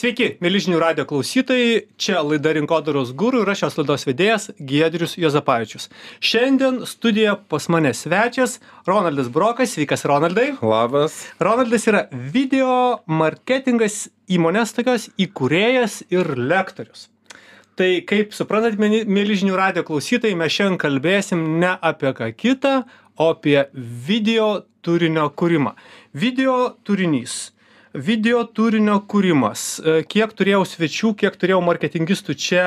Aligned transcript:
Sveiki, 0.00 0.38
mėlyžinių 0.40 0.78
radio 0.80 1.04
klausytojai, 1.04 1.82
čia 2.00 2.22
laida 2.24 2.54
Rinkodaros 2.56 3.10
gurų 3.20 3.42
ir 3.42 3.50
aš 3.52 3.60
šios 3.60 3.74
laidos 3.76 4.06
vedėjas 4.08 4.46
Giedrius 4.56 5.18
Jozapavičius. 5.20 5.90
Šiandien 6.24 6.78
studijoje 6.88 7.34
pas 7.52 7.66
mane 7.68 7.90
svečias 7.92 8.54
Ronaldas 8.88 9.28
Brokas, 9.28 9.74
sveikas 9.74 10.06
Ronaldai. 10.08 10.54
Labas. 10.64 11.18
Ronaldas 11.36 11.84
yra 11.92 12.06
video 12.32 13.02
marketingas 13.04 14.06
įmonės 14.32 14.72
tokios 14.78 15.10
įkūrėjas 15.20 16.00
ir 16.08 16.32
lektorius. 16.48 17.10
Tai 17.76 17.92
kaip 18.08 18.32
suprantat, 18.32 18.80
mėlyžinių 18.80 19.60
radio 19.60 19.84
klausytojai, 19.84 20.32
mes 20.32 20.56
šiandien 20.56 20.80
kalbėsim 20.80 21.44
ne 21.60 21.76
apie 21.76 22.16
ką 22.16 22.32
kitą, 22.40 22.76
o 23.20 23.34
apie 23.36 23.66
video 23.76 24.62
turinio 24.80 25.28
kūrimą. 25.36 25.76
Video 26.16 26.70
turinys 26.88 27.50
video 27.94 28.44
turinio 28.46 29.00
kūrimas. 29.10 29.64
E, 29.82 29.94
kiek 30.06 30.30
turėjau 30.38 30.62
svečių 30.68 31.10
kiek 31.18 31.34
turėjau 31.40 31.58
marketingistų 31.66 32.36
čia 32.38 32.64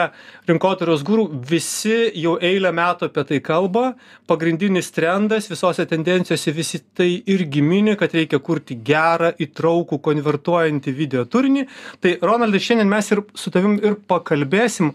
rinkodaros 0.49 1.03
guru 1.07 1.29
visi 1.31 2.11
jau 2.19 2.35
eilę 2.43 2.73
metų 2.75 3.07
apie 3.07 3.23
tai 3.29 3.39
kalba. 3.43 3.93
Pagrindinis 4.27 4.91
trendas 4.91 5.47
visose 5.51 5.85
tendencijose 5.87 6.51
visi 6.51 6.81
tai 6.95 7.09
irgi 7.23 7.63
mini 7.63 7.95
kad 7.99 8.13
reikia 8.15 8.41
kurti 8.43 8.75
gerą 8.83 9.31
įtraukų 9.39 10.01
konvertuojantį 10.03 10.95
video 10.97 11.23
turinį. 11.25 11.67
Tai 12.03 12.17
ronaldai 12.21 12.59
šiandien 12.59 12.91
mes 12.91 13.11
ir 13.15 13.23
su 13.35 13.53
tavim 13.53 13.79
ir 13.79 13.95
pakalbėsim 14.07 14.91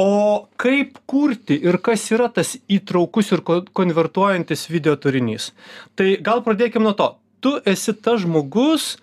o 0.00 0.48
kaip 0.56 0.96
kurti 1.04 1.58
ir 1.60 1.76
kas 1.84 2.06
yra 2.14 2.30
tas 2.32 2.54
įtraukus 2.72 3.34
ir 3.36 3.44
konvertuojantis 3.44 4.70
video 4.72 4.96
turinys. 4.96 5.50
Tai 5.92 6.14
gal 6.24 6.40
pradėkim 6.46 6.86
nuo 6.86 6.96
to. 6.96 7.12
Tu 7.44 7.52
esi 7.68 7.92
tas 7.96 8.22
žmogus 8.24 8.94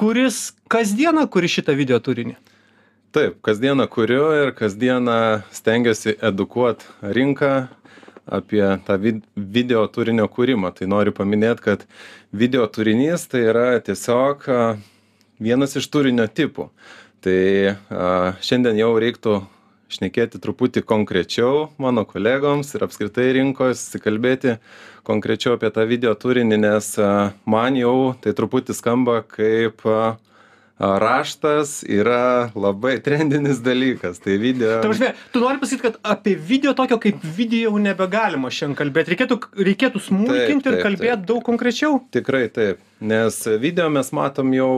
kuris 0.00 0.52
kasdieną 0.72 1.26
kuri 1.28 1.48
šitą 1.52 1.74
video 1.76 1.98
turinį. 2.00 2.38
Taip, 3.12 3.34
kasdieną 3.44 3.84
kuriu 3.90 4.30
ir 4.32 4.52
kasdieną 4.56 5.42
stengiuosi 5.52 6.14
edukuot 6.28 6.86
rinką 7.02 7.50
apie 8.38 8.62
tą 8.86 8.96
video 9.36 9.82
turinio 9.92 10.24
kūrimą. 10.30 10.70
Tai 10.78 10.88
noriu 10.88 11.12
paminėti, 11.12 11.64
kad 11.66 11.84
video 12.32 12.64
turinys 12.70 13.26
tai 13.28 13.42
yra 13.50 13.66
tiesiog 13.84 14.46
vienas 15.42 15.76
iš 15.76 15.90
turinio 15.92 16.24
tipų. 16.30 16.70
Tai 17.20 17.40
šiandien 18.40 18.80
jau 18.80 18.94
reiktų 19.04 19.40
šnekėti 19.90 20.40
truputį 20.42 20.84
konkrečiau 20.86 21.68
mano 21.82 22.06
kolegoms 22.08 22.72
ir 22.76 22.86
apskritai 22.86 23.28
rinkoj 23.36 23.74
susikalbėti 23.74 24.56
konkrečiau 25.06 25.58
apie 25.58 25.72
tą 25.74 25.86
video 25.90 26.14
turinį 26.14 26.60
nes 26.64 26.90
man 27.44 27.78
jau 27.78 27.96
tai 28.22 28.34
truputį 28.38 28.76
skamba 28.78 29.20
kaip 29.26 29.86
raštas 30.80 31.82
yra 31.84 32.50
labai 32.56 32.96
trendinis 33.04 33.60
dalykas. 33.60 34.20
Tai 34.24 34.36
video 34.40 34.80
ta 34.80 34.88
prasme 34.88 35.12
tu 35.32 35.42
nori 35.42 35.60
pasakyt 35.60 35.82
kad 35.82 35.98
apie 36.14 36.34
video 36.34 36.72
tokio 36.74 36.96
kaip 37.02 37.20
video 37.36 37.76
nebegalima 37.78 38.48
šiandien 38.48 38.78
kalbėt. 38.78 39.12
Reikėtų 39.12 39.38
reikėtų 39.60 40.00
smulkint 40.08 40.70
ir 40.70 40.80
kalbėt 40.80 41.26
daug 41.28 41.44
konkrečiau? 41.44 42.00
Tikrai 42.14 42.46
taip. 42.48 42.80
Nes 43.00 43.42
video 43.60 43.90
mes 43.92 44.12
matom 44.16 44.54
jau 44.56 44.72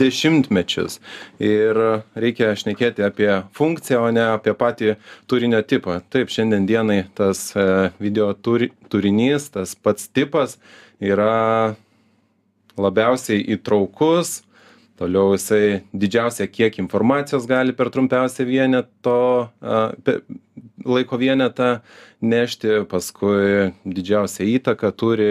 dešimtmečius. 0.00 0.98
Ir 1.42 1.78
reikia 2.14 2.52
šnekėti 2.58 3.04
apie 3.06 3.30
funkciją 3.56 4.04
o 4.08 4.12
ne 4.14 4.26
apie 4.34 4.54
patį 4.56 4.96
turinio 5.30 5.62
tipą. 5.66 6.00
Taip 6.12 6.32
šiandien 6.32 6.68
dienai 6.68 7.02
tas 7.18 7.50
e, 7.56 7.90
video 8.02 8.32
turi 8.34 8.70
turinys 8.90 9.50
tas 9.54 9.74
pats 9.74 10.08
tipas 10.10 10.58
yra 11.00 11.74
labiausiai 12.80 13.42
įtraukus 13.56 14.40
toliau 15.00 15.32
jisai 15.34 15.80
didžiausią 15.96 16.46
kiekį 16.52 16.82
informacijos 16.84 17.46
gali 17.48 17.72
per 17.76 17.88
trumpiausią 17.92 18.44
vieneto 18.48 19.16
laiko 20.84 21.20
vienetą 21.20 21.70
nešti 22.20 22.82
paskui 22.90 23.70
didžiausią 23.84 24.48
įtaką 24.58 24.92
turi 25.00 25.30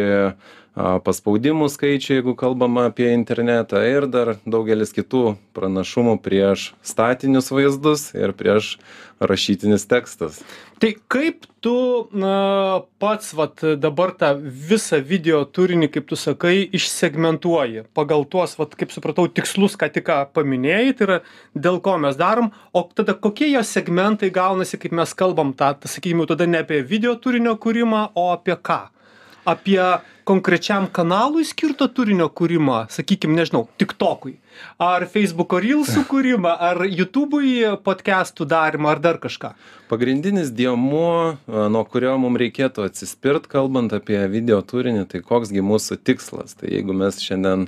paspaudimų 0.79 1.67
skaičiai 1.71 2.19
jeigu 2.19 2.35
kalbam 2.39 2.77
apie 2.79 3.09
internetą 3.11 3.81
ir 3.83 4.07
dar 4.07 4.37
daugelis 4.47 4.93
kitų 4.95 5.35
pranašumų 5.57 6.19
prieš 6.23 6.71
statinius 6.85 7.51
vaizdus 7.51 8.09
ir 8.15 8.31
prieš 8.37 8.77
rašytinis 9.19 9.83
tekstas. 9.89 10.37
Tai 10.79 10.93
kaip 11.11 11.43
tu 11.59 11.73
na, 12.15 12.85
pats 13.03 13.33
vat, 13.35 13.59
dabar 13.75 14.13
tą 14.15 14.29
visą 14.39 15.01
video 15.03 15.41
turinį, 15.43 15.89
kaip 15.91 16.07
tu 16.07 16.15
sakai, 16.15 16.61
išsegmentuoji 16.79 17.83
pagal 17.97 18.23
tuos, 18.31 18.53
vat, 18.55 18.77
kaip 18.79 18.93
supratau, 18.95 19.27
tikslus, 19.27 19.75
ką 19.75 19.89
tik 19.91 20.07
paminėjai, 20.31 20.93
tai 20.95 21.07
yra 21.09 21.17
dėl 21.51 21.81
ko 21.83 21.97
mes 21.99 22.15
darom, 22.15 22.53
o 22.71 22.85
tada 22.95 23.17
kokie 23.19 23.49
jo 23.51 23.65
segmentai 23.67 24.31
gaunasi, 24.31 24.79
kaip 24.79 24.95
mes 24.95 25.11
kalbam, 25.19 25.51
tą, 25.51 25.73
sakykime, 25.83 26.23
tada 26.31 26.47
ne 26.47 26.63
apie 26.63 26.79
video 26.79 27.17
turinio 27.19 27.57
kūrimą, 27.59 28.05
o 28.15 28.29
apie 28.37 28.55
ką? 28.55 28.85
apie 29.45 29.81
konkrečiam 30.29 30.85
kanalui 30.93 31.41
skirto 31.47 31.87
turinio 31.89 32.27
kūrimą 32.29 32.83
sakykim 32.93 33.33
nežinau 33.33 33.63
tiktokui? 33.81 34.35
Ar 34.81 35.05
feisbuko 35.09 35.57
rylsų 35.63 36.03
kūrimą 36.11 36.51
ar 36.69 36.83
jutubui 36.85 37.63
podkestų 37.85 38.45
darymą 38.51 38.91
ar 38.93 39.01
dar 39.01 39.17
kažką? 39.23 39.55
Pagrindinis 39.89 40.51
dėmuo 40.53 41.39
nuo 41.73 41.83
kurio 41.89 42.13
mum 42.21 42.37
reikėtų 42.37 42.85
atsispirt 42.85 43.49
kalbant 43.49 43.95
apie 43.97 44.19
video 44.29 44.61
turinį 44.61 45.07
tai 45.09 45.23
koks 45.25 45.49
gi 45.55 45.65
mūsų 45.65 45.97
tikslas? 46.05 46.53
Tai 46.59 46.69
jeigu 46.69 46.93
mes 46.93 47.17
šiandien 47.25 47.65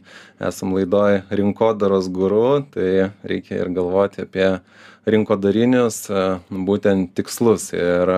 esam 0.51 0.77
laidoj 0.77 1.23
rinkodaros 1.33 2.11
guru 2.13 2.61
tai 2.75 3.09
reikia 3.25 3.63
ir 3.63 3.73
galvoti 3.73 4.27
apie 4.27 4.49
rinkodarinius 5.09 6.03
būtent 6.53 7.15
tikslus 7.17 7.71
ir 7.73 8.11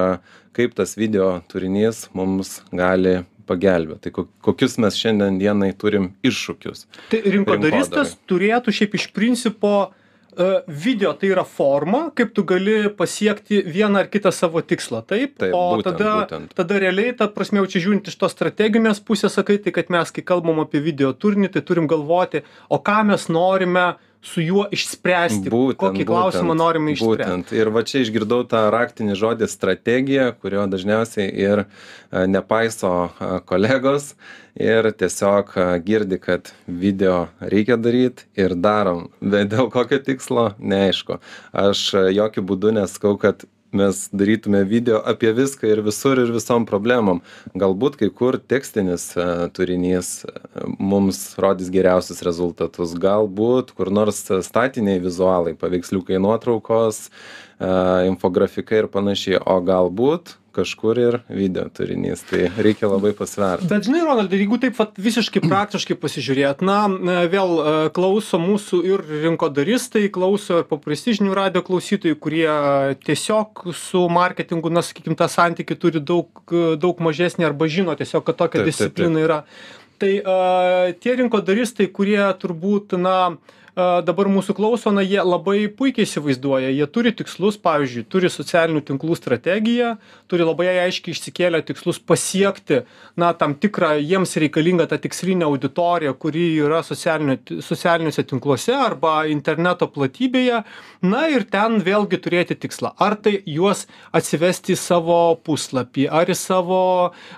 kaip 0.53 0.75
tas 0.75 0.97
video 0.99 1.37
turinys 1.47 2.09
mums 2.11 2.59
gali 2.75 3.21
pagelbėt. 3.47 4.03
Tai 4.03 4.11
kokius 4.41 4.77
mes 4.81 4.95
šiandien 4.99 5.37
dienai 5.41 5.73
turim 5.77 6.13
iššūkius 6.25 6.87
tai 7.11 7.21
rinkodaristas 7.35 8.15
turėtų 8.29 8.73
šiaip 8.75 8.95
iš 8.99 9.07
principo 9.15 9.73
e, 9.85 10.47
video 10.67 11.13
tai 11.13 11.29
yra 11.31 11.43
forma 11.47 12.05
kaip 12.15 12.33
tu 12.35 12.43
gali 12.43 12.89
pasiekti 12.97 13.61
vieną 13.67 14.03
ar 14.03 14.09
kitą 14.11 14.31
savo 14.35 14.61
tikslą 14.61 15.03
taip 15.07 15.37
Taip, 15.39 15.53
o 15.55 15.77
būtent, 15.77 15.97
tada 15.97 16.15
būtent. 16.23 16.55
tada 16.57 16.79
realiai 16.83 17.15
ta 17.17 17.27
prasme 17.27 17.61
jau 17.61 17.67
čia 17.69 17.83
žiūrint 17.87 18.09
iš 18.11 18.17
tos 18.19 18.35
strateginės 18.35 19.03
pusės 19.05 19.37
sakai 19.39 19.59
tai 19.63 19.75
kad 19.75 19.93
mes 19.93 20.11
kai 20.11 20.25
kalbam 20.25 20.63
apie 20.65 20.81
video 20.83 21.13
turinį 21.13 21.53
tai 21.53 21.61
turim 21.61 21.87
galvoti 21.87 22.43
o 22.69 22.79
ką 22.79 23.03
mes 23.11 23.29
norime 23.29 23.93
su 24.23 24.41
juo 24.41 24.63
išspręsti 24.71 25.51
Būtent, 25.51 25.79
kokį 25.81 26.05
klausimą 26.07 26.53
būtent, 26.53 26.61
norime 26.61 26.93
išspręsti 26.95 27.27
Būtent. 27.27 27.51
Ir 27.57 27.71
va 27.75 27.83
čia 27.87 28.03
išgirdau 28.05 28.43
tą 28.49 28.63
raktinį 28.73 29.17
žodį 29.19 29.49
strategija, 29.51 30.29
kurio 30.39 30.63
dažniausiai 30.71 31.27
ir 31.27 31.65
e, 31.65 31.67
nepaiso 32.31 32.93
e, 33.09 33.31
kolegos 33.49 34.13
ir 34.55 34.87
tiesiog 34.95 35.51
e, 35.57 35.67
girdi, 35.85 36.19
kad 36.23 36.53
video 36.67 37.27
reikia 37.41 37.77
daryti 37.77 38.29
ir 38.39 38.55
darom, 38.55 39.09
bet 39.19 39.51
dėl 39.51 39.67
kokio 39.73 39.99
tikslo 39.99 40.53
neaišku. 40.59 41.19
Aš 41.51 41.89
jokių 42.15 42.45
būdų 42.53 42.77
neskau, 42.79 43.17
kad 43.19 43.43
mes 43.73 44.03
darytume 44.13 44.63
video 44.69 45.01
apie 45.05 45.31
viską 45.33 45.67
ir 45.69 45.81
visur 45.85 46.19
ir 46.21 46.31
visom 46.35 46.67
problemom. 46.69 47.21
Galbūt 47.57 47.97
kai 48.01 48.09
kur 48.13 48.37
tekstinis 48.37 49.09
e, 49.17 49.27
turinys 49.55 50.11
e, 50.27 50.35
mums 50.79 51.23
rodys 51.41 51.71
geriausius 51.73 52.23
rezultatus. 52.25 52.93
Galbūt 52.93 53.73
kur 53.77 53.91
nors 53.93 54.23
statiniai 54.47 55.01
vizualai 55.03 55.55
paveiksliukai 55.59 56.21
nuotraukos 56.21 57.07
e, 57.07 57.09
infografika 58.11 58.83
ir 58.83 58.91
panašiai. 58.93 59.41
O 59.41 59.59
galbūt 59.65 60.37
kažkur 60.53 60.99
ir 61.01 61.17
video 61.29 61.65
turinys 61.73 62.23
tai 62.29 62.47
reikia 62.57 62.89
labai 62.91 63.13
pasvert. 63.17 63.65
Bet 63.69 63.87
žinai 63.87 64.03
ronaldai 64.05 64.39
jeigu 64.41 64.59
taip 64.61 64.77
vat 64.77 64.97
visiškai 65.01 65.43
praktiškai 65.45 65.97
pasižiūrėt 65.99 66.63
na 66.65 66.79
vėl 67.31 67.53
e, 67.55 67.73
klauso 67.95 68.39
mūsų 68.41 68.81
ir 68.89 69.03
rinkodaristai 69.25 70.05
klauso 70.13 70.61
ir 70.61 70.67
paprasti 70.69 71.15
žinių 71.19 71.37
radijo 71.37 71.65
klausytojai 71.69 72.19
kurie 72.23 72.47
tiesiog 73.05 73.65
su 73.77 74.05
marketingu 74.13 74.71
na 74.73 74.85
sakykim 74.85 75.17
tą 75.19 75.29
santykį 75.31 75.79
turi 75.79 76.03
daug 76.03 76.53
daug 76.79 77.01
mažesnį 77.03 77.49
arba 77.49 77.69
žino 77.71 77.95
tiesiog 77.97 78.25
kad 78.27 78.39
tokia 78.43 78.65
disciplina 78.67 79.23
yra. 79.23 79.41
Tai 80.01 80.13
a 80.27 80.37
tie 80.99 81.17
rinkodaristai 81.19 81.87
kurie 81.95 82.21
turbūt 82.41 82.97
na 82.99 83.17
dabar 83.75 84.29
mūsų 84.29 84.53
klauso 84.53 84.91
na 84.93 85.01
jie 85.01 85.17
labai 85.25 85.65
puikiai 85.73 86.05
įsivaizduoja. 86.05 86.69
Jie 86.69 86.85
turi 86.93 87.13
tikslus 87.17 87.57
pavyzdžiui 87.57 88.05
turi 88.05 88.29
socialinių 88.29 88.83
tinklų 88.85 89.17
strategiją 89.17 89.95
turi 90.29 90.45
labai 90.45 90.67
aiškiai 90.85 91.13
išsikėlę 91.15 91.63
tikslus 91.65 91.99
pasiekti 91.99 92.83
na 93.17 93.31
tam 93.37 93.55
tikrą 93.57 93.95
jiems 93.97 94.35
reikalingą 94.41 94.85
tą 94.91 94.99
tikslinę 95.01 95.47
auditoriją 95.49 96.13
kuri 96.21 96.45
yra 96.61 96.83
socialinio 96.85 97.37
socialiniuose 97.65 98.25
tinkluose 98.29 98.75
arba 98.77 99.23
interneto 99.29 99.87
platybėje. 99.89 100.63
Na 101.03 101.25
ir 101.33 101.47
ten 101.49 101.79
vėlgi 101.83 102.19
turėti 102.21 102.57
tikslą. 102.65 102.93
Ar 103.01 103.17
tai 103.17 103.39
juos 103.49 103.87
atsivesti 104.15 104.73
į 104.77 104.79
savo 104.79 105.19
puslapį 105.45 106.07
ar 106.13 106.29
į 106.29 106.37
savo 106.37 106.83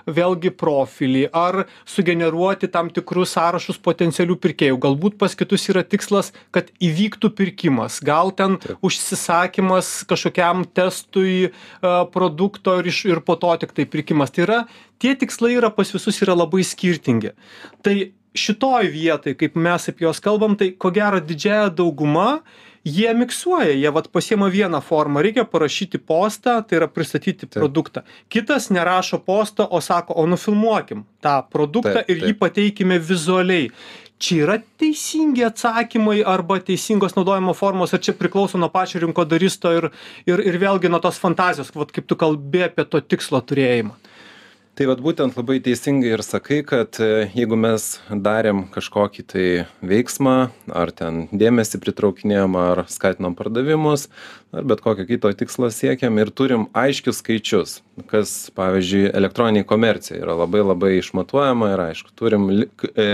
vėlgi 0.06 0.52
profilį 0.52 1.26
ar 1.32 1.64
sugeneruoti 1.88 2.70
tam 2.72 2.92
tikrus 2.92 3.34
sąrašus 3.36 3.80
potencialių 3.82 4.36
pirkėjų. 4.40 4.78
Galbūt 4.84 5.18
pas 5.20 5.34
kitus 5.34 5.68
yra 5.72 5.82
tikslas 5.82 6.25
tikslas 6.26 6.32
kad 6.52 6.70
įvyktų 6.80 7.30
pirkimas. 7.36 8.00
Gal 8.00 8.32
ten 8.32 8.58
užsisakymas 8.82 10.06
kažkokiam 10.08 10.64
testui 10.64 11.52
produkto 12.12 12.78
ir 12.80 12.86
iš 12.86 13.04
ir 13.06 13.20
po 13.20 13.36
to 13.36 13.54
tiktai 13.56 13.86
pirkimas. 13.86 14.30
Tai 14.30 14.42
yra 14.42 14.66
tie 14.98 15.14
tikslai 15.14 15.56
yra 15.56 15.70
pas 15.70 15.90
visus 15.92 16.22
yra 16.22 16.34
labai 16.34 16.64
skirtingi. 16.64 17.32
Tai 17.82 18.12
šitoj 18.36 18.90
vietoj 18.92 19.36
kaip 19.36 19.56
mes 19.56 19.88
apie 19.88 20.04
juos 20.04 20.20
kalbam 20.20 20.56
tai 20.56 20.74
ko 20.76 20.90
gero 20.90 21.20
didžiąja 21.20 21.74
dauguma 21.74 22.42
jie 22.86 23.12
miksuoja. 23.14 23.74
Jie 23.74 23.90
vat 23.90 24.08
pasiima 24.12 24.48
vieną 24.48 24.80
formą. 24.80 25.22
Reikia 25.22 25.44
parašyti 25.44 25.98
postą 25.98 26.62
tai 26.62 26.78
yra 26.78 26.88
pristatyti 26.88 27.46
produktą. 27.46 28.02
Kitas 28.28 28.70
nerašo 28.70 29.18
posto 29.18 29.66
o 29.70 29.80
sako 29.80 30.14
o 30.14 30.26
nufilmuokim 30.26 31.04
tą 31.20 31.42
produktą 31.50 32.02
Taip, 32.02 32.10
ir 32.10 32.16
jį 32.22 32.34
taip. 32.34 32.38
pateikime 32.44 32.98
vizualiai 32.98 33.70
čia 34.18 34.42
yra 34.46 34.56
teisingi 34.80 35.44
atsakymai 35.44 36.22
arba 36.24 36.58
teisingos 36.64 37.16
naudojimo 37.16 37.54
formos 37.56 37.94
ar 37.94 38.00
čia 38.00 38.16
priklauso 38.16 38.58
nuo 38.58 38.70
pačio 38.72 39.02
rinkodaristo 39.04 39.72
ir 39.76 39.90
ir 40.26 40.40
ir 40.40 40.58
vėlgi 40.62 40.90
nuo 40.92 41.02
tos 41.04 41.20
fantazijos 41.20 41.74
vat 41.74 41.92
kaip 41.92 42.08
tu 42.08 42.16
kalbi 42.16 42.64
apie 42.68 42.84
to 42.88 43.00
tikslo 43.00 43.42
turėjimą. 43.44 43.96
Tai 44.76 44.84
vat 44.90 44.98
būtent 45.00 45.32
labai 45.38 45.54
teisingai 45.64 46.10
ir 46.12 46.20
sakai 46.20 46.58
kad 46.68 46.98
e, 47.00 47.30
jeigu 47.32 47.56
mes 47.56 47.84
darėm 48.12 48.66
kažkokį 48.74 49.22
tai 49.32 49.44
veiksmą 49.80 50.34
ar 50.68 50.92
ten 50.92 51.22
dėmesį 51.32 51.80
pritraukinėjom 51.80 52.58
ar 52.60 52.82
skatinom 52.92 53.38
pardavimus 53.38 54.10
ar 54.52 54.68
bet 54.68 54.84
kokio 54.84 55.06
kito 55.08 55.32
tikslo 55.32 55.70
siekiam 55.72 56.20
ir 56.20 56.28
turim 56.28 56.68
aiškius 56.76 57.22
skaičius 57.22 57.78
kas 58.12 58.34
pavyzdžiui 58.56 59.06
elektroninėj 59.16 59.64
komercijoj 59.72 60.20
yra 60.26 60.36
labai 60.42 60.60
labai 60.66 60.92
išmatuojama 60.98 61.72
ir 61.72 61.84
aišku 61.86 62.12
turim 62.20 62.50
e 62.92 63.08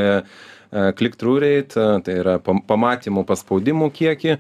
e 0.73 0.93
click 0.97 1.19
through 1.21 1.43
rate 1.43 1.75
tai 2.07 2.17
yra 2.23 2.39
pam 2.43 2.63
pamatymų 2.65 3.27
paspaudimų 3.29 3.91
kiekį 3.93 4.39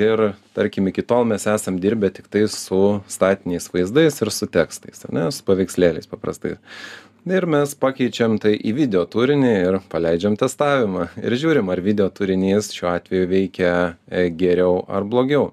ir 0.00 0.24
tarkim 0.56 0.88
iki 0.90 1.04
tol 1.04 1.28
mes 1.28 1.46
esam 1.50 1.78
dirbę 1.82 2.10
tiktai 2.16 2.46
su 2.48 2.80
statiniais 3.10 3.68
vaizdais 3.74 4.20
ir 4.24 4.32
su 4.32 4.48
tekstais 4.48 5.06
ane 5.10 5.28
su 5.34 5.44
paveikslėliais 5.46 6.10
paprastai. 6.10 6.56
Ir 7.28 7.44
mes 7.44 7.74
pakeičiam 7.76 8.38
tai 8.40 8.54
į 8.56 8.72
video 8.78 9.04
turinį 9.04 9.50
ir 9.52 9.78
paleidžiam 9.92 10.38
testavimą 10.40 11.10
ir 11.20 11.36
žiūrim 11.36 11.68
ar 11.68 11.82
video 11.84 12.08
turinys 12.08 12.70
šiuo 12.72 12.94
atveju 12.94 13.28
veikia 13.28 13.72
e 14.08 14.30
geriau 14.32 14.86
ar 14.88 15.04
blogiau. 15.04 15.50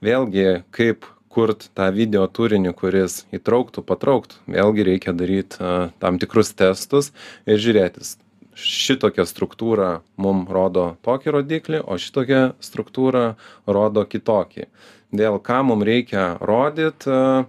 Vėlgi 0.00 0.62
kaip 0.72 1.04
kurt 1.28 1.68
tą 1.76 1.90
video 1.92 2.24
turinį 2.24 2.72
kuris 2.80 3.20
įtrauktų 3.36 3.84
patrauktų 3.86 4.40
vėlgi 4.56 4.88
reikia 4.88 5.14
daryt 5.14 5.60
a 5.60 5.76
tam 6.00 6.18
tikrus 6.22 6.56
testus 6.56 7.12
ir 7.44 7.60
žiūrėtis 7.60 8.16
šitokia 8.60 9.26
struktūra 9.28 9.90
mum 10.20 10.44
rodo 10.50 10.94
tokį 11.06 11.36
rodiklį 11.38 11.82
o 11.84 11.98
šitokia 12.00 12.42
struktūra 12.62 13.34
rodo 13.66 14.04
kitokį. 14.08 14.68
Dėl 15.16 15.40
ką 15.42 15.62
mum 15.66 15.84
reikia 15.86 16.34
rodyt 16.40 17.08
a 17.10 17.46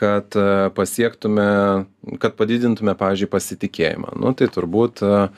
kad 0.00 0.32
pasiektume 0.74 1.50
kad 2.22 2.36
padidintume 2.38 2.94
pavyzdžiui 2.96 3.28
pasitikėjimą. 3.30 4.14
Nu 4.16 4.32
tai 4.32 4.48
turbūt 4.52 5.04
a 5.04 5.28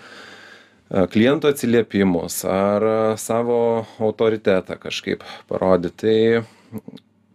klientų 1.12 1.50
atsiliepimus 1.52 2.42
ar 2.48 2.84
savo 3.20 3.86
autoritetą 4.02 4.76
kažkaip 4.80 5.24
parodyt 5.48 5.96
tai 6.02 6.16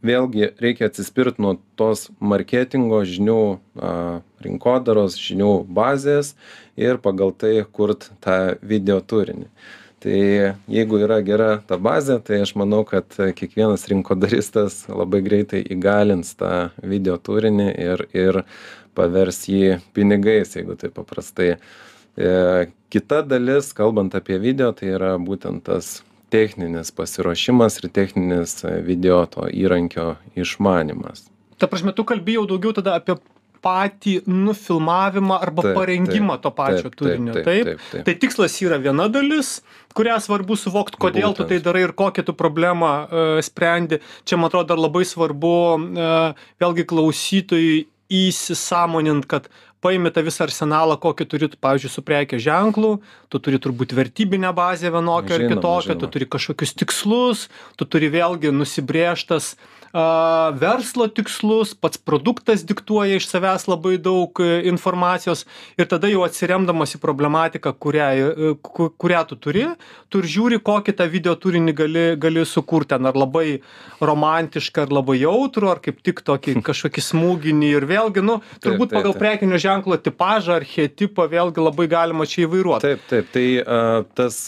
vėlgi 0.05 0.51
reikia 0.61 0.89
atsispirt 0.89 1.39
nuo 1.41 1.57
tos 1.79 2.07
marketingo 2.19 3.01
žinių 3.07 3.41
a 3.81 3.91
rinkodaros 4.43 5.17
žinių 5.17 5.51
bazės 5.73 6.35
ir 6.77 7.01
pagal 7.01 7.33
tai 7.33 7.59
kurt 7.71 8.11
tą 8.23 8.57
video 8.61 8.99
turinį. 9.01 9.47
Tai 9.97 10.17
jeigu 10.69 10.99
yra 11.01 11.17
gera 11.25 11.49
ta 11.65 11.79
bazė 11.81 12.19
tai 12.21 12.43
aš 12.45 12.53
manau 12.59 12.83
kad 12.85 13.09
kiekvienas 13.09 13.87
rinkodaristas 13.89 14.83
labai 14.91 15.23
greitai 15.25 15.63
įgalins 15.73 16.35
tą 16.37 16.69
video 16.83 17.17
turinį 17.17 17.67
ir 17.73 18.05
ir 18.13 18.43
pavers 18.97 19.41
jį 19.49 19.79
pinigais 19.97 20.53
jeigu 20.53 20.77
taip 20.77 20.93
paprastai. 20.99 21.55
E 22.17 22.29
kita 22.93 23.23
dalis 23.25 23.73
kalbant 23.77 24.13
apie 24.17 24.37
video 24.41 24.69
tai 24.73 24.93
yra 24.93 25.15
būtent 25.17 25.65
tas 25.65 25.97
techninis 26.33 26.91
pasiruošimas 26.91 27.81
ir 27.81 27.89
techninis 27.93 28.59
video 28.85 29.23
to 29.31 29.47
įrankio 29.47 30.15
išmanymas 30.35 31.27
ta 31.57 31.69
prasme 31.71 31.93
tu 31.95 32.05
kalbi 32.07 32.37
jau 32.37 32.45
daugiau 32.49 32.75
tada 32.77 32.97
apie 32.99 33.17
patį 33.63 34.13
nufilmavimą 34.29 35.39
arba 35.41 35.65
Taip, 35.65 35.77
parengimą 35.77 36.37
taip, 36.37 36.43
to 36.43 36.51
pačio 36.57 36.89
taip, 36.89 36.95
turinio 36.99 37.33
taip, 37.33 37.45
taip 37.47 37.65
taip, 37.69 37.83
taip. 37.91 38.05
tai 38.07 38.15
tikslas 38.21 38.57
yra 38.63 38.79
viena 38.81 39.07
dalis 39.11 39.57
kurią 39.97 40.19
svarbu 40.23 40.57
suvokt 40.59 40.97
kodėl 41.01 41.33
tu 41.33 41.43
Būtent. 41.43 41.49
tai 41.49 41.59
darai 41.65 41.83
ir 41.87 41.93
kokią 41.97 42.25
tu 42.27 42.37
problemą 42.37 42.91
a 42.93 43.27
sprendi 43.45 44.01
čia 44.25 44.37
man 44.37 44.51
atrodo 44.51 44.73
dar 44.73 44.81
labai 44.81 45.03
svarbu 45.09 45.53
a 45.73 46.17
vėlgi 46.61 46.87
klausytojui 46.91 47.85
įsisąmonint 48.07 49.25
kad 49.27 49.49
paimi 49.81 50.11
tą 50.13 50.23
visą 50.25 50.45
arsenalą 50.47 50.97
kokį 51.01 51.27
turi 51.31 51.49
tu 51.51 51.59
pavyzdžiui 51.61 51.91
su 51.93 52.03
prekės 52.05 52.43
ženklu 52.45 52.91
tu 53.29 53.41
turi 53.43 53.59
turbūt 53.61 53.93
vertybinę 53.97 54.53
bazę 54.57 54.91
vienokią 54.93 55.37
ar 55.37 55.45
kitokią 55.53 55.97
tu 56.01 56.09
turi 56.15 56.29
kažkokius 56.35 56.75
tikslus 56.81 57.47
tu 57.77 57.85
turi 57.85 58.09
vėlgi 58.13 58.53
nusibrėžtas 58.55 59.55
a 59.97 60.51
verslo 60.53 61.07
tikslus 61.09 61.73
pats 61.73 61.97
produktas 61.97 62.61
diktuoja 62.69 63.17
iš 63.17 63.25
savęs 63.31 63.63
labai 63.65 63.95
daug 63.97 64.37
e, 64.43 64.59
informacijos 64.69 65.45
ir 65.79 65.87
tada 65.89 66.11
jau 66.11 66.21
atsiremdamas 66.25 66.93
į 66.93 66.99
problematiką 67.01 67.73
kurią 67.81 68.09
e, 68.17 68.51
ku 68.61 68.91
kurią 69.01 69.23
tu 69.31 69.37
turi 69.41 69.63
tu 70.13 70.21
ir 70.21 70.27
žiūri 70.33 70.59
kokį 70.69 70.93
tą 70.99 71.07
video 71.09 71.33
turinį 71.33 71.73
gali 71.79 72.03
gali 72.21 72.43
sukurt 72.45 72.91
ten 72.91 73.09
ar 73.09 73.17
labai 73.17 73.61
romantišką 74.09 74.85
ar 74.85 74.93
labai 74.99 75.17
jautrų 75.23 75.71
ar 75.71 75.81
kaip 75.87 76.03
tik 76.05 76.21
tokį 76.29 76.59
kažkokį 76.69 77.05
smūginį 77.07 77.73
ir 77.79 77.89
vėlgi 77.89 78.25
nu 78.27 78.37
turbūt 78.61 78.93
pagal 78.93 79.17
prekinio 79.17 79.57
ženklo 79.65 79.97
tipažą 79.97 80.59
archetipą 80.61 81.25
vėlgi 81.33 81.65
labai 81.65 81.89
galima 81.89 82.29
čia 82.29 82.45
įvairuot 82.45 82.85
taip 82.85 83.01
taip 83.09 83.33
tai 83.33 83.47
a 83.65 83.81
tas 84.19 84.43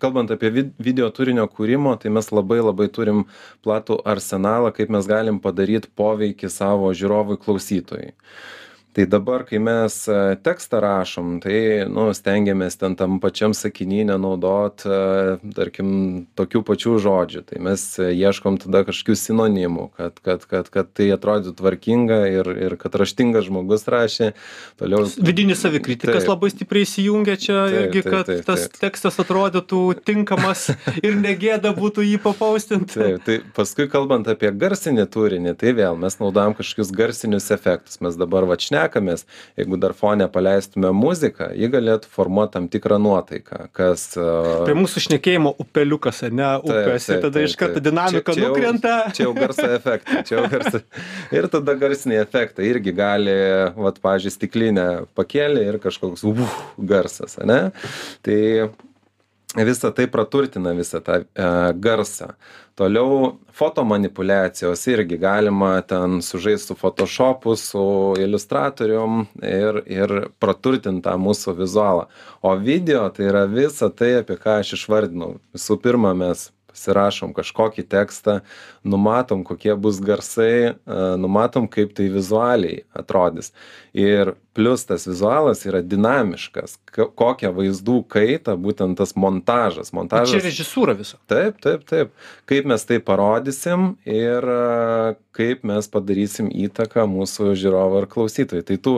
kalbant 0.00 0.32
apie 0.32 0.54
vid 0.54 0.72
video 0.80 1.12
turinio 1.12 1.44
kūrimo 1.44 1.92
tai 2.00 2.14
mes 2.16 2.32
labai 2.32 2.62
labai 2.64 2.88
turim 2.88 3.26
platų 3.66 4.00
arsenalą 4.08 4.72
kaip 4.72 4.93
mes 4.94 5.08
galim 5.10 5.40
padaryt 5.46 5.90
poveikį 6.00 6.50
savo 6.58 6.92
žiūrovui 7.02 7.40
klausytojui 7.46 8.12
tai 8.94 9.06
dabar 9.10 9.44
kai 9.48 9.58
mes 9.58 9.96
a 10.08 10.36
tekstą 10.38 10.80
rašom 10.82 11.38
tai 11.42 11.84
nu 11.90 12.06
stengiamės 12.14 12.78
ten 12.80 12.94
tam 12.98 13.18
pačiam 13.22 13.54
sakiny 13.56 14.04
nenaudot 14.08 14.84
a 14.86 14.98
tarkim 15.56 16.26
tokių 16.38 16.62
pačių 16.66 16.94
žodžių. 17.02 17.42
Tai 17.50 17.62
mes 17.66 17.84
ieškom 17.98 18.58
tada 18.62 18.84
kažkokių 18.86 19.16
sinonimų 19.18 19.88
kad 19.98 20.20
kad 20.24 20.46
kad 20.50 20.70
kad 20.74 20.92
tai 20.94 21.08
atrodytų 21.16 21.54
tvarkinga 21.58 22.20
ir 22.30 22.50
ir 22.68 22.76
kad 22.80 22.94
raštingas 22.94 23.48
žmogus 23.48 23.86
rašė. 23.90 24.32
Toliau 24.80 25.04
vidinis 25.18 25.62
savikritikas 25.64 26.28
labai 26.30 26.52
stipriai 26.54 26.86
įsijungia 26.86 27.36
čia 27.40 27.66
irgi 27.80 28.04
kad 28.06 28.30
tas 28.46 28.68
tekstas 28.78 29.18
atrodytų 29.22 29.82
tinkamas 30.06 30.68
ir 31.06 31.18
negėda 31.18 31.74
būtų 31.76 32.06
jį 32.06 32.22
papaustint 32.24 32.94
taip 32.94 33.24
tai 33.26 33.40
paskui 33.56 33.88
kalbant 33.90 34.28
apie 34.30 34.50
garsinį 34.54 35.06
turinį 35.10 35.56
tai 35.58 35.74
vėl 35.76 35.98
mes 36.00 36.18
naudojam 36.20 36.54
kažkokius 36.56 36.92
garsinius 36.94 37.50
efektus. 37.54 38.00
Mes 38.04 38.16
dabar 38.20 38.46
vat 38.48 38.62
šnekamės. 38.84 39.24
Jeigu 39.58 39.78
dar 39.80 39.94
fone 39.94 40.26
paleistume 40.28 40.92
muziką 40.94 41.50
ji 41.54 41.68
galėtų 41.72 42.10
formuot 42.10 42.52
tam 42.54 42.68
tikrą 42.68 42.98
nuotaiką 42.98 43.68
kas 43.72 44.14
prie 44.14 44.76
mūsų 44.78 45.04
šnekėjimo 45.08 45.54
upeliukas 45.58 46.24
ane 46.28 46.50
upės 46.62 47.08
ir 47.08 47.18
taip, 47.18 47.26
tada 47.28 47.44
iš 47.44 47.56
karto 47.56 47.80
dinamika 47.80 48.34
nukrenta. 48.38 48.94
čia 49.14 49.26
jau 49.26 49.34
garso 49.34 49.66
efektai 49.66 50.22
čia 50.24 50.38
jau 50.38 50.46
garso 50.50 50.80
ir 51.36 51.48
tada 51.52 51.76
garsiniai 51.78 52.22
efektai 52.22 52.70
irgi 52.70 52.94
gali 52.94 53.36
vat 53.76 54.00
pavyzdžiui 54.04 54.34
stiklinę 54.34 54.88
pakėlė 55.16 55.68
ir 55.70 55.80
kažkoks 55.82 56.24
uf 56.28 56.58
garsas 56.78 57.38
ane? 57.42 57.70
Tai 58.24 58.40
visa 59.62 59.90
tai 59.94 60.06
praturtina 60.10 60.72
visą 60.74 61.00
tą 61.00 61.20
e 61.22 61.48
garsą. 61.74 62.32
Toliau 62.74 63.36
foto 63.52 63.84
manipuliacijos 63.84 64.86
irgi 64.90 65.18
galima 65.18 65.80
ten 65.82 66.22
sužaist 66.22 66.66
su 66.66 66.74
fotošopu 66.74 67.56
su 67.56 68.14
iliustratorium 68.18 69.26
ir 69.42 69.82
ir 69.86 70.16
praturtint 70.42 71.04
tą 71.04 71.14
mūsų 71.14 71.54
vizualą. 71.60 72.08
O 72.42 72.56
video 72.56 73.06
tai 73.14 73.30
yra 73.30 73.46
visa 73.46 73.90
tai 73.90 74.16
apie 74.24 74.40
ką 74.42 74.58
aš 74.64 74.74
išvardinau. 74.80 75.36
Visų 75.54 75.78
pirma 75.78 76.14
mes 76.18 76.50
pasirašom 76.74 77.34
kažkokį 77.36 77.86
tekstą 77.88 78.40
numatom 78.84 79.44
kokie 79.46 79.74
bus 79.78 80.00
garsai 80.02 80.74
numatom 81.20 81.68
kaip 81.70 81.94
tai 81.96 82.10
vizualiai 82.12 82.82
atrodys. 82.94 83.52
Ir 83.94 84.34
plius 84.54 84.84
tas 84.86 85.06
vizualas 85.06 85.64
yra 85.66 85.80
dinamiškas 85.82 86.76
kokią 86.94 87.50
vaizdų 87.54 88.00
kaitą 88.10 88.54
būtent 88.60 88.98
tas 88.98 89.14
montažas. 89.18 89.92
Montažas 89.94 90.34
čia 90.34 90.44
režisūra 90.44 90.94
visa 90.98 91.18
taip 91.30 91.58
taip 91.64 91.86
taip. 91.90 92.14
Kaip 92.50 92.68
mes 92.70 92.86
tai 92.86 93.00
parodysim 93.02 93.94
ir 94.06 94.46
kaip 95.34 95.64
mes 95.66 95.88
padarysim 95.90 96.50
įtaką 96.66 97.06
mūsų 97.10 97.54
žiūrovui 97.58 98.02
ar 98.02 98.08
klausytojui 98.10 98.66
tai 98.66 98.78
tų 98.78 98.94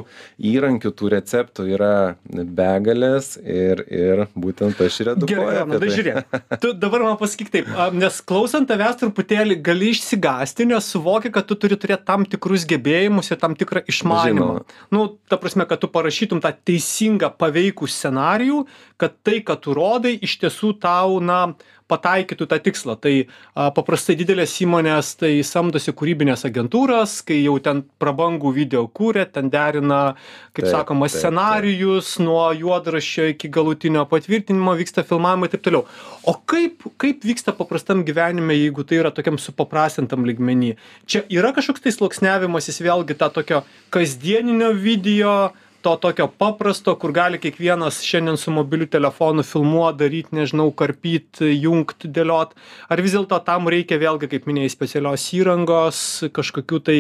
įrankių 0.53 0.93
tų 0.97 1.13
receptų 1.15 1.69
yra 1.77 1.95
begalės 2.29 3.37
ir 3.41 3.81
ir 3.87 4.27
būtent 4.37 4.81
aš 4.85 5.01
ir 5.05 5.13
edukuoju 5.15 5.47
Gerai, 5.47 5.65
tai 5.73 5.81
tai. 5.81 5.93
žiūrėk. 5.97 6.37
Tu 6.63 6.73
dabar 6.77 7.07
man 7.07 7.17
pasakyk 7.21 7.53
taip, 7.55 7.66
a, 7.75 7.89
nes 7.95 8.19
klausant 8.27 8.69
tavęs 8.69 8.99
truputėlį 9.01 9.59
gali 9.65 9.91
išsigasti, 9.95 10.67
nes 10.71 10.91
suvoki, 10.93 11.33
kad 11.35 11.49
tu 11.49 11.57
turi 11.59 11.79
turėti 11.81 12.07
tam 12.09 12.27
tikrus 12.29 12.67
gebėjimus 12.69 13.33
ir 13.33 13.41
tam 13.43 13.57
tikrą 13.59 13.83
išmanimą. 13.91 14.47
Žinoma. 14.47 14.81
Nu, 14.95 15.07
ta 15.31 15.39
prasme, 15.41 15.67
kad 15.69 15.83
tu 15.83 15.91
parašytum 15.93 16.43
tą 16.45 16.53
teisingą 16.67 17.33
paveikų 17.41 17.89
scenarijų, 17.91 18.63
kad 19.01 19.17
tai, 19.27 19.41
kad 19.45 19.61
tu 19.65 19.75
rodai, 19.77 20.17
iš 20.25 20.39
tiesų 20.43 20.77
tau, 20.81 21.21
na, 21.21 21.55
pataikytų 21.91 22.47
tą 22.51 22.59
tikslą. 22.63 22.97
Tai 23.03 23.13
a, 23.23 23.69
paprastai 23.75 24.17
didelės 24.19 24.55
įmonės 24.65 25.13
tai 25.21 25.33
samdosi 25.47 25.95
kūrybinės 25.97 26.47
agentūras, 26.49 27.21
kai 27.27 27.39
jau 27.45 27.57
ten 27.63 27.85
prabangų 28.03 28.53
video 28.57 28.85
kūrė, 28.91 29.27
ten 29.33 29.51
derina, 29.53 30.17
kaip 30.57 30.69
sakoma, 30.73 31.09
scenarijus 31.13 32.17
nuo 32.23 32.49
juodraščio 32.57 33.31
iki 33.35 33.51
galutinio 33.53 34.07
patvirtinimo, 34.11 34.75
vyksta 34.81 35.07
filmavimai 35.07 35.51
ir 35.51 35.55
taip 35.55 35.67
toliau. 35.69 35.85
O 36.27 36.37
kaip, 36.49 36.89
kaip 37.03 37.27
vyksta 37.27 37.55
paprastam 37.57 38.03
gyvenime, 38.07 38.57
jeigu 38.59 38.87
tai 38.87 39.01
yra 39.03 39.15
tokiam 39.15 39.39
supaprastintam 39.41 40.27
ligmenį? 40.27 40.75
Čia 41.07 41.23
yra 41.33 41.53
kažkoks 41.57 41.85
tai 41.85 41.95
sluoksniavimasis 41.95 42.83
vėlgi 42.83 43.19
tą 43.21 43.31
tokio 43.39 43.63
kasdieninio 43.95 44.73
video, 44.75 45.37
to 45.83 45.97
tokio 46.01 46.27
paprasto, 46.29 46.95
kur 47.01 47.13
gali 47.17 47.41
kiekvienas 47.43 48.01
šiandien 48.07 48.39
su 48.41 48.55
mobiliu 48.55 48.89
telefonu 48.91 49.45
filmuot, 49.47 49.99
daryti, 50.01 50.37
nežinau, 50.37 50.71
karpyt, 50.77 51.43
jungt, 51.43 52.07
dėliot. 52.07 52.57
Ar 52.89 53.03
vis 53.05 53.17
dėlto 53.17 53.39
tam 53.47 53.71
reikia 53.73 54.01
vėlgi, 54.03 54.31
kaip 54.33 54.49
minėjai, 54.49 54.73
specialios 54.77 55.29
įrangos, 55.37 56.01
kažkokių 56.37 56.83
tai 56.89 56.99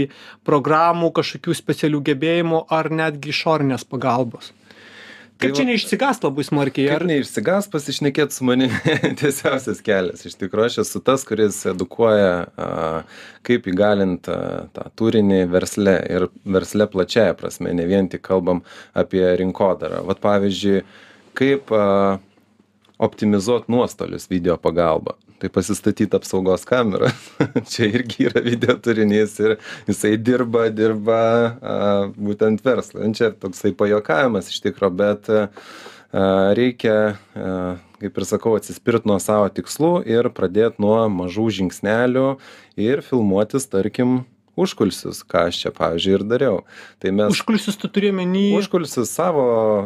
programų, 0.48 1.12
kažkokių 1.16 1.56
specialių 1.56 2.04
gebėjimų 2.10 2.66
ar 2.74 2.92
netgi 2.92 3.34
išorinės 3.34 3.88
pagalbos? 3.88 4.52
Tai 5.36 5.50
Kaip 5.50 5.56
čia 5.58 5.64
va- 5.66 5.68
neišsigąst 5.68 6.22
labai 6.24 6.44
smarkiai? 6.48 6.86
Ar... 6.94 7.02
neišsigas 7.04 7.66
pasišnekėti 7.68 8.32
su 8.32 8.46
manimi 8.48 8.94
tiesiausias 9.20 9.82
kelias. 9.84 10.24
Iš 10.24 10.38
tikrųjų, 10.40 10.70
aš 10.70 10.78
esu 10.86 11.02
tas, 11.04 11.26
kuris 11.28 11.58
edukuoja, 11.68 12.46
kaip 13.44 13.68
įgalinti 13.68 14.38
tą 14.76 14.86
turinį 14.96 15.42
versle 15.52 15.98
ir 16.16 16.28
versle 16.56 16.88
plačiaja 16.88 17.36
prasme, 17.36 17.74
ne 17.76 17.84
vien 17.90 18.08
tik 18.08 18.24
kalbam 18.24 18.64
apie 18.96 19.26
rinkodarą. 19.42 20.00
Vat 20.08 20.24
pavyzdžiui, 20.24 20.80
kaip 21.36 21.68
a, 21.76 21.84
optimizuoti 22.98 23.72
nuostolius 23.72 24.30
video 24.30 24.56
pagalba. 24.56 25.16
Tai 25.38 25.50
pasistatyti 25.52 26.16
apsaugos 26.16 26.64
kamerą. 26.64 27.10
Čia 27.70 27.90
irgi 27.90 28.28
yra 28.30 28.40
video 28.40 28.76
turinys 28.80 29.34
ir 29.42 29.58
jisai 29.88 30.14
dirba, 30.16 30.70
dirba 30.72 31.18
a, 31.20 31.74
būtent 32.16 32.64
verslą. 32.64 33.04
Nu, 33.04 33.16
Čia 33.16 33.34
toksai 33.36 33.74
pajokavimas 33.76 34.48
iš 34.52 34.62
tikro, 34.64 34.88
bet 34.88 35.28
a, 35.28 35.48
reikia, 36.56 36.96
a, 37.36 37.76
kaip 38.00 38.16
ir 38.16 38.28
sakau, 38.28 38.54
atsispirti 38.56 39.10
nuo 39.10 39.18
savo 39.20 39.50
tikslų 39.52 39.92
ir 40.08 40.30
pradėti 40.32 40.80
nuo 40.80 41.02
mažų 41.12 41.50
žingsnelių 41.60 42.30
ir 42.80 43.04
filmuotis, 43.04 43.68
tarkim, 43.68 44.22
užkulsius, 44.56 45.20
ką 45.28 45.46
aš 45.50 45.58
čia, 45.62 45.70
pavyzdžiui, 45.76 46.14
ir 46.16 46.24
dariau. 46.28 46.60
Tai 47.02 47.12
mes 47.12 47.34
Užkulisius 47.36 47.76
tu 47.76 47.90
turi 47.92 48.08
menį. 48.16 48.46
užkulsius 48.58 49.10
savo, 49.12 49.44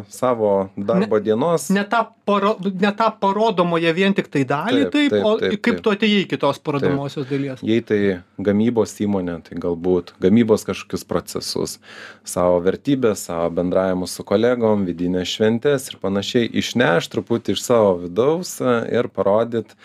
savo 0.09 0.69
darbo 0.77 1.19
dienos. 1.19 1.69
Ne 1.75 1.83
tą, 1.91 2.05
paro, 2.25 2.53
ne 2.63 2.91
tą 2.95 3.09
parodomąją 3.19 3.93
vien 3.97 4.15
tik 4.15 4.29
tai 4.31 4.45
dalį, 4.47 4.85
Taip, 4.87 4.93
taip, 4.95 5.11
taip, 5.11 5.25
o 5.27 5.33
taip, 5.41 5.57
kaip 5.59 5.75
taip. 5.75 5.83
tu 5.83 5.93
atėjai 5.95 6.21
iki 6.25 6.39
tos 6.39 6.61
parodomosios 6.63 7.27
dalies. 7.29 7.59
Jei 7.67 7.83
tai 7.83 7.99
gamybos 8.39 8.95
įmonė, 9.03 9.39
tai 9.49 9.59
galbūt 9.61 10.13
gamybos 10.23 10.63
kažkokius 10.67 11.03
procesus, 11.09 11.77
savo 12.23 12.61
vertybės, 12.63 13.27
savo 13.27 13.49
bendravimus 13.59 14.15
su 14.15 14.23
kolegom, 14.27 14.87
vidinės 14.87 15.35
šventės 15.35 15.91
ir 15.91 15.99
panašiai 16.01 16.47
išneš 16.61 17.11
truputį 17.11 17.57
iš 17.57 17.65
savo 17.67 17.97
vidaus 18.05 18.55
ir 18.63 19.11
parodyt 19.11 19.75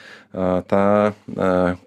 tą, 0.71 0.87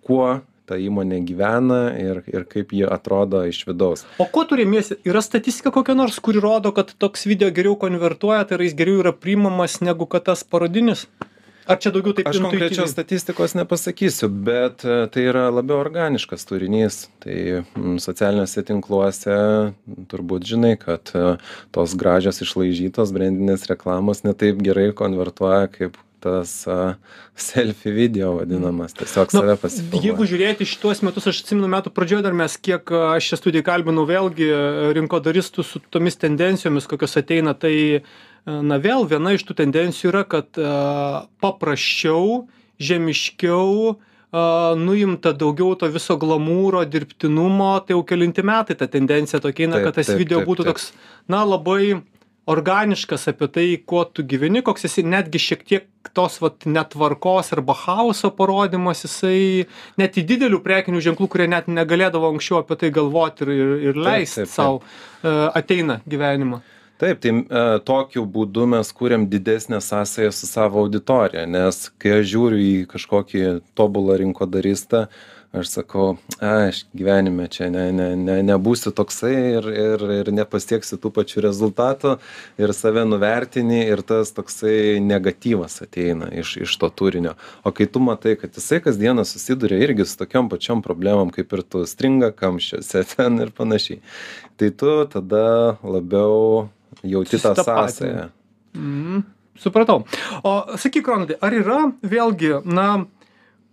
kuo 0.03 0.39
ta 0.70 0.78
įmonė 0.80 1.22
gyvena 1.28 1.82
ir, 2.00 2.22
ir 2.30 2.46
kaip 2.50 2.76
ji 2.76 2.86
atrodo 2.88 3.42
iš 3.50 3.64
vidaus. 3.70 4.06
O 4.22 4.28
ko 4.30 4.46
turėmiesi? 4.50 5.00
Yra 5.08 5.24
statistika 5.26 5.74
kokia 5.76 5.98
nors, 5.98 6.22
kuri 6.24 6.44
rodo, 6.44 6.74
kad 6.76 6.94
toks 7.02 7.26
video 7.30 7.50
geriau 7.56 7.76
konvertuoja, 7.80 8.46
tai 8.46 8.60
yra 8.60 8.70
jis 8.70 8.78
geriau 8.80 9.02
yra 9.04 9.16
priimamas 9.16 9.80
negu 9.86 10.10
kad 10.10 10.30
tas 10.30 10.46
parodinis? 10.46 11.08
Ar 11.70 11.78
čia 11.78 11.92
daugiau 11.94 12.16
taip 12.18 12.26
Aš 12.32 12.40
konkrečios 12.42 12.90
statistikos 12.90 13.54
nepasakysiu, 13.54 14.26
bet 14.48 14.82
e, 14.82 15.04
tai 15.14 15.26
yra 15.30 15.44
labiau 15.54 15.78
organiškas 15.84 16.48
turinys. 16.50 17.04
Tai 17.22 17.62
socialiniuose 18.02 18.64
tinkluose 18.66 19.36
turbūt 20.10 20.50
žinai, 20.50 20.74
kad 20.82 21.14
e, 21.14 21.36
tos 21.76 21.94
gražios 22.00 22.42
išlaižytos 22.42 23.14
brandinės 23.14 23.70
reklamos 23.70 24.26
netaip 24.26 24.64
gerai 24.66 24.88
konvertuoja 24.98 25.70
kaip 25.76 26.02
tas 26.24 26.52
a, 26.68 26.96
selfie 27.40 27.92
video 27.96 28.34
vadinamas. 28.38 28.94
Tiesiog 28.98 29.32
Na, 29.34 29.42
save 29.42 29.56
pasifilmuoja. 29.62 30.04
Jeigu 30.06 30.28
žiūrėti 30.30 30.68
šituos 30.68 31.02
metus, 31.08 31.30
aš 31.32 31.42
atsimenu 31.44 31.70
metų 31.72 31.94
pradžioje 31.96 32.26
dar 32.26 32.36
mes, 32.38 32.58
kiek 32.60 32.92
aš 33.16 33.32
čia 33.32 33.40
studijai 33.40 33.66
kalbinau 33.70 34.04
vėlgi 34.10 34.50
rinkodaristų 34.98 35.66
su 35.66 35.82
tomis 35.94 36.20
tendencijomis, 36.20 36.90
kokios 36.92 37.18
ateina, 37.22 37.56
tai 37.56 38.04
na 38.46 38.78
vėl 38.82 39.08
viena 39.10 39.34
iš 39.36 39.44
tų 39.48 39.58
tendencijų 39.64 40.12
yra, 40.14 40.26
kad 40.28 40.60
a, 40.60 41.26
paprasčiau, 41.44 42.46
žemiškiau, 42.80 43.96
a, 43.96 44.46
nuimta 44.80 45.34
daugiau 45.34 45.76
to 45.80 45.90
viso 45.94 46.20
glamūro, 46.20 46.84
dirbtinumo, 46.88 47.74
tai 47.86 47.98
jau 47.98 48.06
kelinti 48.08 48.46
metai 48.46 48.78
ta 48.80 48.88
tendencija 48.92 49.42
tokia, 49.44 49.72
Taip, 49.72 49.90
kad 49.90 50.00
tas 50.00 50.12
taip, 50.12 50.22
video 50.24 50.44
taip, 50.44 50.52
būtų 50.52 50.68
taip. 50.68 50.76
toks, 50.76 50.92
na 51.32 51.44
labai 51.48 52.02
organiškas 52.50 53.27
apie 53.32 53.48
tai, 53.53 53.68
kuo 53.86 54.03
tu 54.06 54.25
gyveni, 54.25 54.63
koks 54.65 54.88
esi, 54.89 55.03
netgi 55.06 55.41
šiek 55.41 55.65
tiek 55.68 56.10
tos 56.18 56.39
vat 56.41 56.65
netvarkos 56.65 57.53
arba 57.53 57.75
chaoso 57.77 58.32
parodimas, 58.36 59.03
jisai 59.06 59.68
net 60.00 60.18
į 60.18 60.25
didelių 60.34 60.62
prekinių 60.65 61.03
ženklų, 61.10 61.29
kurie 61.29 61.50
net 61.51 61.70
negalėdavo 61.70 62.34
anksčiau 62.34 62.63
apie 62.63 62.79
tai 62.82 62.91
galvoti 62.96 63.46
ir, 63.46 63.53
ir, 63.53 63.77
ir 63.91 64.03
leisti 64.10 64.48
savo, 64.50 64.82
uh, 64.82 65.48
ateina 65.53 66.00
gyvenimą. 66.10 66.63
Taip, 67.00 67.22
tai 67.24 67.32
e, 67.32 67.60
tokiu 67.88 68.25
būdu 68.27 68.65
mes 68.68 68.89
kūrėm 68.91 69.29
didesnę 69.32 69.77
sąsąją 69.79 70.34
su 70.36 70.50
savo 70.50 70.82
auditorija, 70.84 71.46
nes 71.48 71.86
kai 71.96 72.18
aš 72.18 72.25
žiūriu 72.34 72.58
į 72.60 72.74
kažkokį 72.91 73.44
tobulą 73.79 74.18
rinkodaristą, 74.20 75.06
aš 75.51 75.70
sakau, 75.70 76.18
a, 76.38 76.70
aš 76.70 76.84
gyvenime 76.94 77.48
čia 77.50 77.70
ne, 77.74 77.88
ne, 77.96 78.10
ne, 78.18 78.38
nebūsiu 78.46 78.91
toksai 78.94 79.34
ir, 79.58 79.70
ir, 79.74 80.03
ir 80.20 80.29
nepasieksiu 80.36 81.00
tų 81.01 81.12
pačių 81.15 81.44
rezultatų 81.48 82.15
ir 82.62 82.74
save 82.77 83.06
nuvertini 83.10 83.82
ir 83.88 84.03
tas 84.06 84.29
toksai 84.36 85.00
negatyvas 85.01 85.79
ateina 85.86 86.29
iš, 86.29 86.56
iš 86.68 86.77
to 86.82 86.91
turinio. 86.94 87.34
O 87.65 87.74
kai 87.74 87.89
tu 87.89 88.01
matai, 88.03 88.36
kad 88.38 88.53
jisai 88.53 88.82
kasdieną 88.86 89.25
susiduria 89.25 89.82
irgi 89.82 90.06
su 90.06 90.20
tokiom 90.22 90.51
pačiom 90.53 90.86
problemom 90.86 91.34
kaip 91.34 91.58
ir 91.58 91.65
tu, 91.65 91.82
stringa 91.89 92.29
kamščiuose 92.38 93.06
ten 93.15 93.41
ir 93.41 93.53
panašiai, 93.56 94.03
tai 94.62 94.70
tu 94.70 94.94
tada 95.10 95.79
labiau 95.82 96.70
jauti 97.01 97.41
tą 97.41 97.56
sąsąją. 97.58 98.29
Mm, 98.77 99.24
supratau. 99.58 100.03
O 100.46 100.77
sakyk, 100.77 101.10
Ronaldai, 101.10 101.41
ar 101.41 101.56
yra 101.58 101.79
vėlgi, 102.06 102.60
na, 102.70 103.08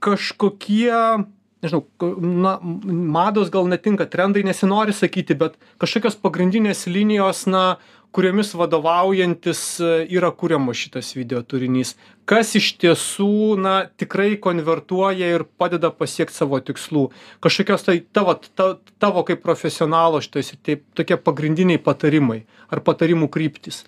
kažkokie, 0.01 1.27
nežinau, 1.65 1.85
na, 2.21 2.57
mados 2.63 3.51
gal 3.51 3.69
netinka, 3.71 4.07
trendai 4.11 4.45
nesinori 4.47 4.95
sakyti, 4.97 5.37
bet 5.39 5.57
kažkokios 5.83 6.19
pagrindinės 6.21 6.87
linijos, 6.91 7.47
na, 7.51 7.77
kuriomis 8.17 8.55
vadovaujantis 8.57 9.59
e, 9.81 9.89
yra 10.17 10.31
kuriamas 10.33 10.79
šitas 10.81 11.11
video 11.17 11.43
turinys. 11.45 11.95
Kas 12.25 12.55
iš 12.57 12.71
tiesų, 12.81 13.59
na, 13.61 13.75
tikrai 14.01 14.39
konvertuoja 14.41 15.29
ir 15.35 15.45
padeda 15.61 15.91
pasiekti 15.93 16.39
savo 16.39 16.61
tikslų. 16.65 17.11
Kažkokios 17.45 17.85
tai 17.85 17.99
tavo, 18.17 18.39
ta, 18.57 18.71
tavo 19.03 19.25
kaip 19.29 19.45
profesionalo 19.45 20.23
šitais, 20.25 20.55
taip, 20.65 20.87
tokie 20.97 21.21
pagrindiniai 21.21 21.83
patarimai 21.83 22.45
ar 22.73 22.81
patarimų 22.87 23.29
kryptis. 23.33 23.85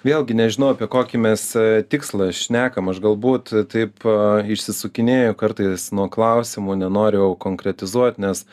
Vėlgi 0.00 0.32
nežinau, 0.32 0.70
apie 0.72 0.86
kokį 0.88 1.18
mes 1.20 1.42
e, 1.60 1.82
tikslą 1.84 2.30
šnekam, 2.32 2.88
aš 2.88 3.02
galbūt 3.04 3.50
taip 3.68 4.06
e, 4.08 4.14
išsisukinėjau 4.54 5.34
kartais 5.36 5.90
nuo 5.92 6.06
klausimų, 6.08 6.78
nenoriu 6.80 7.34
konkretizuoti, 7.42 8.24
nes 8.24 8.46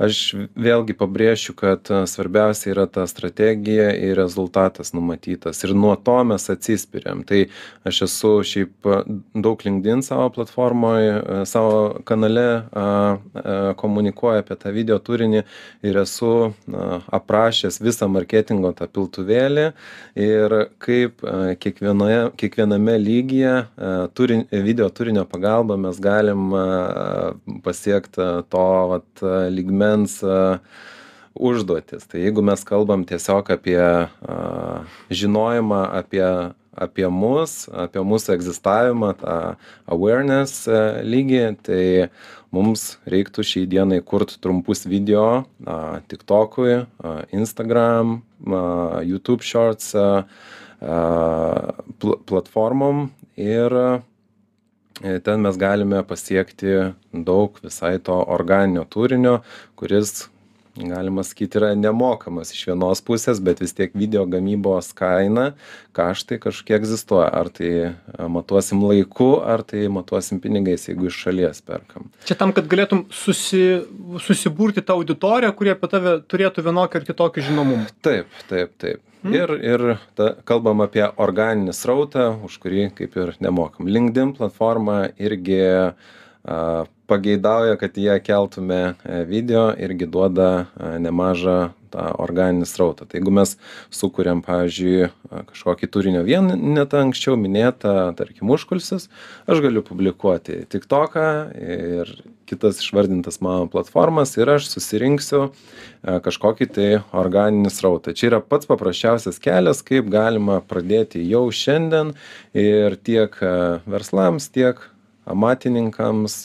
aš 0.00 0.20
vėlgi 0.58 0.94
pabrėšiu 0.98 1.54
kad 1.58 1.88
svarbiausia 2.10 2.72
yra 2.72 2.86
ta 2.90 3.04
strategija 3.06 3.92
ir 3.94 4.16
rezultatas 4.18 4.92
numatytas. 4.94 5.62
Ir 5.64 5.74
nuo 5.78 5.94
to 5.96 6.16
mes 6.26 6.48
atsispiriam. 6.50 7.22
Tai 7.26 7.44
aš 7.86 8.02
esu 8.08 8.32
šiaip 8.46 8.88
daug 9.34 9.62
linkedin 9.64 10.02
savo 10.02 10.30
platformoj 10.34 11.10
savo 11.46 11.76
kanale 12.08 12.46
a, 12.46 12.64
a, 12.84 13.74
komunikuoju 13.78 14.42
apie 14.42 14.58
tą 14.58 14.74
video 14.74 14.98
turinį 14.98 15.44
ir 15.86 16.00
esu 16.02 16.32
a, 16.50 17.00
aprašęs 17.20 17.78
visą 17.84 18.10
marketingo 18.10 18.74
tą 18.74 18.90
piltuvėlį. 18.90 19.68
Ir 20.18 20.56
kaip 20.82 21.22
kiekvienoje 21.62 22.32
kiekviename 22.40 22.98
lygyje 22.98 23.54
a, 23.54 23.94
turin 24.14 24.44
video 24.50 24.90
turinio 24.90 25.24
pagalba 25.28 25.78
mes 25.78 26.02
galim 26.02 26.50
pasiekt 27.64 28.18
to 28.50 28.66
vat 28.90 29.24
lygmens 29.54 29.83
lygmens 29.84 30.22
užduotis. 31.34 32.06
Tai 32.06 32.20
jeigu 32.20 32.42
mes 32.42 32.64
kalbam 32.64 33.04
tiesiog 33.04 33.50
apie 33.50 34.08
žinojimą 35.10 35.82
apie, 35.98 36.54
apie 36.74 37.08
mus, 37.10 37.68
apie 37.72 38.00
mūsų 38.00 38.36
egzistavimą, 38.36 39.14
tą 39.18 39.56
awareness 39.86 40.68
lygį, 41.02 41.56
tai 41.66 42.08
mums 42.54 42.98
reiktų 43.10 43.42
šiai 43.42 43.66
dienai 43.66 44.00
kurti 44.00 44.38
trumpus 44.38 44.86
video 44.86 45.44
TikTok'ui, 46.08 46.86
Instagram, 47.34 48.22
YouTube 49.02 49.42
Shorts 49.42 49.94
platformom 52.30 53.08
ir 53.34 53.80
ten 55.00 55.40
mes 55.42 55.56
galime 55.58 56.02
pasiekti 56.06 56.94
daug 57.12 57.58
visai 57.62 57.98
to 57.98 58.14
organinio 58.36 58.84
turinio, 58.84 59.40
kuris 59.76 60.28
galima 60.76 61.22
sakyti 61.24 61.58
yra 61.60 61.70
nemokamas 61.78 62.50
iš 62.54 62.64
vienos 62.70 63.02
pusės 63.04 63.40
bet 63.44 63.62
vis 63.62 63.74
tiek 63.76 63.94
video 63.94 64.24
gamybos 64.26 64.90
kaina 64.96 65.52
kaštai 65.94 66.40
kažkokie 66.42 66.74
egzistuoja. 66.76 67.28
Ar 67.34 67.50
tai 67.54 67.70
e, 67.70 67.92
matuosim 68.36 68.82
laiku 68.82 69.30
ar 69.40 69.62
tai 69.62 69.86
matuosim 69.92 70.40
pinigais 70.42 70.88
jeigu 70.88 71.08
iš 71.10 71.20
šalies 71.26 71.62
perkam. 71.66 72.10
Čia 72.26 72.38
tam 72.40 72.54
kad 72.56 72.66
galėtum 72.70 73.06
susi 73.14 73.64
susiburti 74.24 74.82
tą 74.82 74.98
auditoriją 74.98 75.54
kuri 75.54 75.74
apie 75.74 75.90
tave 75.92 76.18
turėtų 76.26 76.66
vienokį 76.66 77.00
ar 77.00 77.10
kitokį 77.10 77.48
žinomumą. 77.50 77.90
Taip 78.02 78.42
taip 78.50 78.74
taip. 78.82 79.02
Mhm. 79.24 79.34
ir 79.34 79.50
ir 79.64 79.82
ta 80.18 80.34
kalbam 80.44 80.82
apie 80.84 81.06
organinį 81.16 81.72
srautą 81.72 82.26
už 82.44 82.58
kurį 82.60 82.90
kaip 82.98 83.16
ir 83.16 83.32
nemokam. 83.40 83.88
Linkedin 83.88 84.34
platforma 84.36 85.06
irgi 85.16 85.62
pageidauja 87.06 87.76
kad 87.76 87.96
ją 87.96 88.18
keltume 88.20 88.94
e, 89.04 89.24
video 89.24 89.72
irgi 89.78 90.06
duoda 90.06 90.50
e, 90.64 90.98
nemažą 91.00 91.72
tą 91.94 92.04
organinį 92.18 92.66
srautą. 92.66 93.06
Tai 93.06 93.20
jeigu 93.20 93.32
mes 93.34 93.54
sukuriam 93.94 94.40
pavyzdžiui 94.42 95.10
kažkokį 95.52 95.88
turinio 95.94 96.24
vienetą 96.26 97.04
anksčiau 97.04 97.36
minėtą 97.38 98.10
tarkim 98.18 98.50
užkulisius 98.50 99.06
aš 99.46 99.62
galiu 99.62 99.84
publikuoti 99.86 100.64
tiktoką 100.72 101.26
ir 101.54 102.10
kitas 102.50 102.80
išvardintas 102.82 103.38
mano 103.44 103.68
platformas 103.70 104.34
ir 104.36 104.50
aš 104.56 104.66
susirinksiu 104.72 105.44
e, 105.44 106.18
kažkokį 106.24 106.70
tai 106.76 106.88
organinį 107.12 107.72
srautą. 107.72 108.16
Čia 108.16 108.32
yra 108.32 108.40
pats 108.42 108.68
paprasčiausias 108.68 109.38
kelias 109.40 109.84
kaip 109.86 110.10
galima 110.12 110.58
pradėti 110.64 111.22
jau 111.28 111.46
šiandien 111.52 112.16
ir 112.58 112.98
tiek 113.04 113.38
verslams 113.86 114.50
tiek 114.52 114.82
amatininkams 115.30 116.38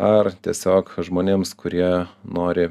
ar 0.00 0.32
tiesiog 0.44 0.92
žmonėms 1.06 1.54
kurie 1.58 2.06
nori 2.24 2.70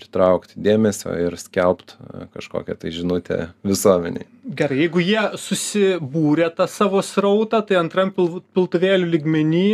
pritraukti 0.00 0.60
dėmesio 0.64 1.12
ir 1.20 1.36
skelbt 1.40 1.96
e, 1.96 2.26
kažkokią 2.34 2.76
tai 2.80 2.92
žinutę 2.94 3.38
visuomenei. 3.66 4.26
Gerai, 4.56 4.78
jeigu 4.84 5.02
jie 5.04 5.24
susibūrė 5.40 6.48
tą 6.56 6.66
savo 6.70 7.02
srautą, 7.04 7.60
tai 7.66 7.78
antram 7.80 8.12
piltuvėlių 8.14 9.10
lygmenį 9.16 9.66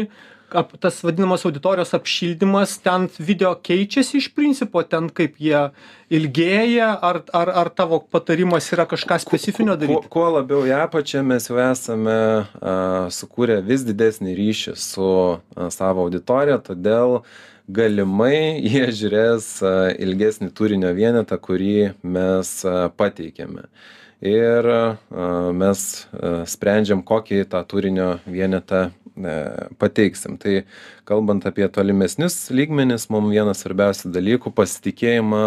ap 0.54 0.72
tas 0.80 1.00
vadinamas 1.02 1.44
auditorijos 1.46 1.94
apšildymas 1.96 2.76
ten 2.84 3.08
video 3.18 3.54
keičiasi 3.68 4.18
iš 4.20 4.28
principo 4.34 4.82
ten 4.82 5.08
kaip 5.10 5.40
jie 5.42 5.62
ilgėja 6.12 6.92
ar 7.08 7.22
ar 7.34 7.50
ar 7.62 7.70
tavo 7.74 7.98
patarimas 8.00 8.68
yra 8.74 8.86
kažką 8.86 9.18
specifinio 9.22 9.76
daryt 9.80 10.06
kuo 10.12 10.28
labiau 10.38 10.62
į 10.68 10.74
apačią 10.84 11.24
mes 11.26 11.50
jau 11.50 11.58
esame 11.64 12.18
a 12.62 12.76
sukūrę 13.18 13.58
vis 13.66 13.82
didesnį 13.88 14.36
ryšį 14.38 14.76
su 14.78 15.10
savo 15.74 16.06
auditorija 16.06 16.62
todėl 16.70 17.22
galimai 17.68 18.62
jie 18.62 18.86
žiūrės 19.00 19.48
ilgesnį 19.98 20.50
turinio 20.54 20.92
vienetą 20.96 21.38
kurį 21.42 21.92
mes 22.02 22.52
pateikiame 22.96 23.66
ir 24.26 24.68
mes 25.56 25.82
sprendžiam 26.48 27.02
kokį 27.04 27.42
tą 27.50 27.64
turinio 27.68 28.14
vienetą 28.26 28.86
E, 29.16 29.68
pateiksim. 29.78 30.36
Tai 30.36 30.64
kalbant 31.08 31.46
apie 31.48 31.64
tolimesnius 31.72 32.50
lygmenis, 32.52 33.08
mums 33.08 33.32
vienas 33.32 33.62
svarbiausių 33.64 34.12
dalykų- 34.12 34.52
pasitikėjimą 34.60 35.44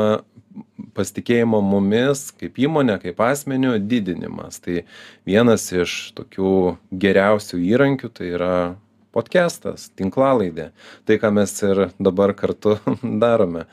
pasitikėjimo 0.98 1.60
mumis 1.62 2.32
kaip 2.34 2.58
įmonė, 2.58 2.98
kaip 3.00 3.20
asmeniu 3.22 3.78
didinimas. 3.78 4.58
Tai 4.60 4.84
vienas 5.24 5.70
iš 5.72 6.12
tokių 6.18 6.78
geriausių 6.92 7.62
įrankių 7.62 8.10
tai 8.10 8.32
yra 8.34 8.76
podcastas, 9.16 9.90
tinklalaidė. 10.00 10.70
Tai, 11.06 11.20
ką 11.22 11.32
mes 11.36 11.54
ir 11.66 11.88
dabar 12.00 12.36
kartu 12.38 12.78
darome. 13.24 13.66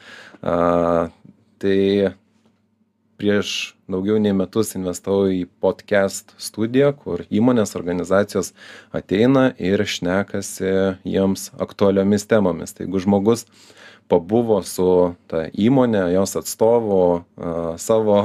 A, 0.43 1.09
tai 1.63 1.81
prieš 3.17 3.77
daugiau 3.89 4.19
nei 4.21 4.35
metus 4.37 4.75
investavau 4.77 5.31
į 5.33 5.47
podcast 5.63 6.35
studiją 6.43 6.91
kur 6.99 7.25
įmonės 7.33 7.77
organizacijos 7.79 8.53
ateina 8.97 9.49
ir 9.57 9.81
šnekasi 9.81 10.73
jiems 11.09 11.49
aktualiomis 11.63 12.29
temomis 12.29 12.77
tai 12.77 12.85
jeigu 12.85 13.01
žmogus 13.07 13.47
pabuvo 14.13 14.61
su 14.67 14.89
ta 15.31 15.47
įmone 15.49 16.05
jos 16.13 16.37
atstovu 16.43 17.01
savo 17.81 18.21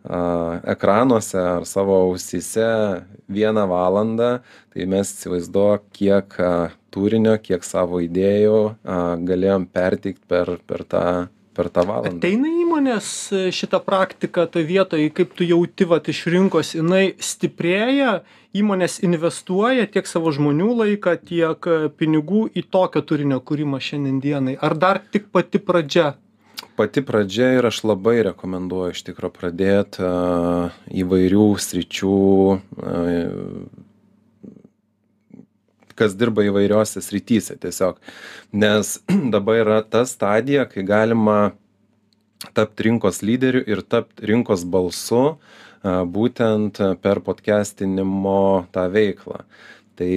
ekranuose 0.00 1.38
ar 1.38 1.66
savo 1.68 1.98
ausyse 2.06 2.68
vieną 3.28 3.66
valandą 3.68 4.30
tai 4.72 4.86
mes 4.88 5.10
įsivaizduok 5.12 5.90
kiek 5.98 6.38
turinio 6.94 7.36
kiek 7.42 7.66
savo 7.68 8.00
idėjų 8.00 8.62
galėjom 9.28 9.68
perteikt 9.68 10.24
per 10.30 10.56
per 10.64 10.86
tą 10.88 11.04
per 11.60 11.68
tą 11.68 11.84
valandą. 11.86 12.20
Ateina 12.20 12.50
įmonės 12.62 13.08
e, 13.34 13.40
šitą 13.54 13.80
praktiką 13.84 14.46
toj 14.54 14.64
vietoj, 14.68 15.08
kaip 15.16 15.34
tu 15.36 15.46
jauti 15.46 15.86
vat, 15.90 16.08
iš 16.12 16.24
rinkos, 16.32 16.74
jinai 16.78 17.16
stiprėja, 17.20 18.20
įmonės 18.56 19.00
investuoja 19.06 19.88
tiek 19.90 20.08
savo 20.08 20.32
žmonių 20.34 20.70
laiką, 20.82 21.16
tiek 21.30 21.70
e, 21.70 21.78
pinigų 22.00 22.46
į 22.54 22.64
tokio 22.72 23.02
turinio 23.06 23.40
kūrimą 23.42 23.82
šiandienai. 23.82 24.56
Ar 24.62 24.76
dar 24.78 25.02
tik 25.12 25.30
pati 25.34 25.62
pradžia? 25.62 26.14
Pati 26.80 27.02
pradžia 27.04 27.50
ir 27.58 27.68
aš 27.68 27.82
labai 27.84 28.22
rekomenduoju 28.30 28.94
iš 28.96 29.04
tikrųjų 29.10 29.36
pradėti 29.36 30.00
uh, 30.06 30.72
įvairių 31.02 31.46
sričių 31.60 32.16
kas 36.00 36.16
dirba 36.16 36.46
įvairiose 36.48 37.02
srityse 37.04 37.58
tiesiog. 37.60 37.98
Nes 38.56 38.96
dabar 39.34 39.60
yra 39.64 39.80
ta 39.84 40.06
stadija, 40.08 40.64
kai 40.70 40.84
galima 40.88 41.52
tapti 42.56 42.88
rinkos 42.88 43.20
lyderiu 43.26 43.62
ir 43.68 43.84
tapti 43.84 44.30
rinkos 44.30 44.64
balsu 44.64 45.36
būtent 45.84 46.80
per 47.04 47.20
podcastinimo 47.24 48.68
tą 48.72 48.86
veiklą. 48.92 49.44
Tai 49.96 50.12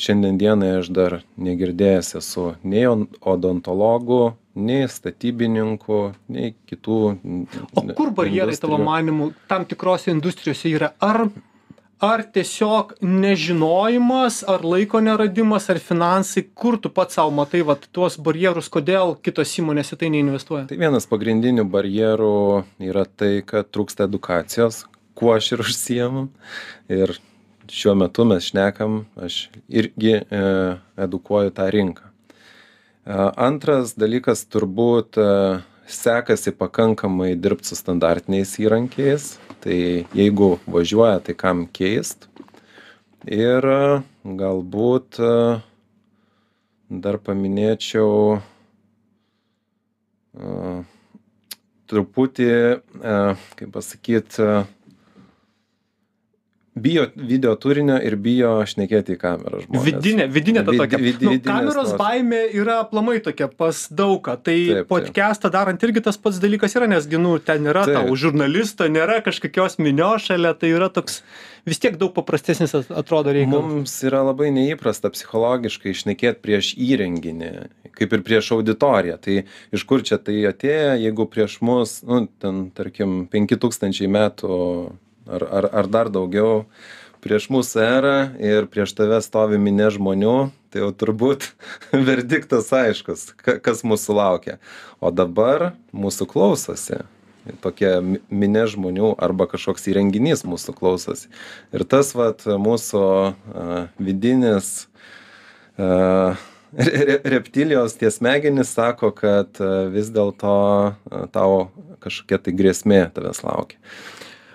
šiandien 0.00 0.38
dienai 0.40 0.70
aš 0.80 0.92
dar 0.92 1.18
negirdėjęs 1.40 2.14
esu 2.20 2.46
nei 2.64 2.84
odontologų, 2.88 4.22
nei 4.54 4.88
statybininkų, 4.90 6.02
nei 6.32 6.52
kitų. 6.68 6.98
O 7.78 7.86
kur 7.96 8.12
barjerai 8.16 8.58
tavo 8.60 8.78
manimu 8.82 9.32
tam 9.48 9.64
tikrose 9.68 10.12
industrijose 10.12 10.72
yra? 10.72 10.92
Ar 11.00 11.26
ar 12.02 12.24
tiesiog 12.34 12.96
nežinojimas 13.06 14.40
ar 14.50 14.64
laiko 14.66 15.00
neradimas 15.00 15.68
ar 15.70 15.78
finansai 15.78 16.42
kur 16.54 16.76
tu 16.82 16.90
pats 16.90 17.14
sau 17.18 17.30
matai 17.30 17.60
vat 17.68 17.86
tuos 17.94 18.16
barjerus 18.28 18.70
kodėl 18.74 19.14
kitos 19.22 19.52
įmonės 19.62 19.94
į 19.94 20.00
tai 20.00 20.10
neinvestuoja 20.16 20.66
tai 20.70 20.80
vienas 20.80 21.06
pagrindinių 21.10 21.64
barjerų 21.70 22.32
yra 22.90 23.06
tai 23.06 23.30
kad 23.46 23.70
trūksta 23.70 24.08
edukacijos 24.10 24.82
kuo 25.14 25.36
aš 25.36 25.52
ir 25.54 25.62
užsiimu 25.62 26.24
ir 26.98 27.14
šiuo 27.70 27.94
metu 28.02 28.26
mes 28.26 28.50
šnekam 28.50 29.04
aš 29.28 29.44
irgi 29.70 30.16
e, 30.18 30.42
edukuoju 31.06 31.54
tą 31.54 31.70
rinką 31.70 32.11
antras 33.06 33.96
dalykas 33.98 34.44
turbūt 34.46 35.18
sekasi 35.86 36.52
pakankamai 36.54 37.34
dirbt 37.34 37.66
su 37.66 37.76
standartiniais 37.76 38.54
įrankiais. 38.62 39.36
Tai 39.62 39.78
jeigu 40.14 40.56
važiuoja 40.66 41.20
tai 41.22 41.34
kam 41.38 41.66
keist? 41.66 42.28
Ir 43.26 43.66
galbūt 44.22 45.20
dar 47.02 47.18
paminėčiau 47.22 48.40
truputį, 51.92 52.52
kaip 53.58 53.72
pasakyt, 53.74 54.38
e, 54.40 54.64
bijo 56.74 57.06
video 57.16 57.52
turinio 57.60 57.98
ir 58.00 58.14
bijo 58.16 58.50
šnekėti 58.64 59.12
į 59.12 59.18
kamerą 59.20 59.58
žmonės. 59.66 59.82
Vidinė, 59.84 60.24
vidinė 60.32 60.62
ta 60.64 60.72
tokia. 60.72 60.98
vid- 60.98 61.20
nu, 61.20 61.34
kameros 61.44 61.90
tos- 61.92 61.98
baimė 62.00 62.46
yra 62.56 62.78
aplamai 62.80 63.18
tokia 63.20 63.48
pas 63.48 63.88
daugą. 63.92 64.38
Tai 64.40 64.56
Taip, 64.56 64.72
taip. 64.78 64.88
podcastą 64.88 65.50
darant 65.52 65.82
irgi 65.84 66.02
tas 66.02 66.16
pats 66.16 66.38
dalykas 66.40 66.74
yra, 66.76 66.88
nes 66.88 67.06
ginu, 67.06 67.38
ten 67.44 67.64
yra 67.68 67.84
Taip. 67.84 67.94
tau 68.00 68.16
žurnalisto, 68.16 68.88
nėra 68.88 69.20
kažkokios 69.22 69.76
minios 69.78 70.22
šalia, 70.30 70.54
tai 70.58 70.72
yra 70.72 70.88
toks 70.88 71.20
vis 71.66 71.78
tiek 71.78 71.98
daug 71.98 72.14
paprastesnis 72.14 72.74
at- 72.74 72.90
atrodo 72.90 73.30
reikalas. 73.36 73.68
Mums 73.68 74.02
yra 74.02 74.24
labai 74.24 74.48
neįprasta 74.50 75.12
psichologiškai 75.12 75.92
išnekėti 75.92 76.40
prieš 76.40 76.72
įrenginį, 76.80 77.68
kaip 77.92 78.12
ir 78.16 78.22
prieš 78.24 78.48
auditoriją. 78.56 79.20
Tai 79.20 79.44
iš 79.72 79.84
kur 79.84 80.00
čia 80.02 80.16
tai 80.16 80.40
atėjo, 80.48 80.96
jeigu 81.04 81.28
prieš 81.28 81.60
mus, 81.60 82.02
nu, 82.02 82.26
ten, 82.40 82.70
tarkim, 82.70 83.28
5000 83.28 84.08
metų 84.08 84.92
ar, 85.26 85.46
ar, 85.46 85.68
ar 85.82 85.88
dar 85.90 86.10
daugiau, 86.12 86.64
prieš 87.22 87.46
mūsų 87.54 87.82
erą 87.86 88.16
ir 88.42 88.66
prieš 88.70 88.94
tave 88.98 89.20
stovi 89.22 89.58
minė 89.62 89.90
žmonių, 89.94 90.36
tai 90.72 90.82
jau 90.82 90.90
turbūt 90.96 91.50
verdiktas 92.08 92.72
aiškus, 92.74 93.28
ka- 93.38 93.58
kas 93.62 93.84
mūsų 93.86 94.16
laukia. 94.18 94.58
O 95.00 95.12
dabar 95.14 95.72
mūsų 95.94 96.26
klausosi. 96.30 97.02
Tokia 97.62 97.96
mi- 98.06 98.20
minė 98.30 98.68
žmonių 98.70 99.16
arba 99.22 99.48
kažkoks 99.50 99.88
įrenginys 99.90 100.44
mūsų 100.46 100.76
klausosi. 100.78 101.26
Ir 101.74 101.82
tas 101.90 102.12
vat 102.14 102.44
mūsų 102.46 103.02
a, 103.02 103.32
vidinis 103.98 104.86
a, 105.74 106.36
re- 106.78 107.04
re- 107.08 107.20
reptilijos 107.34 107.98
tie 107.98 108.10
smegenys 108.14 108.70
sako, 108.76 109.10
kad 109.10 109.58
vis 109.90 110.10
dėlto 110.14 110.54
tau 111.34 111.56
kažkokia 112.02 112.38
tai 112.46 112.54
grėsmė 112.58 113.04
tavęs 113.14 113.42
laukia. 113.46 113.78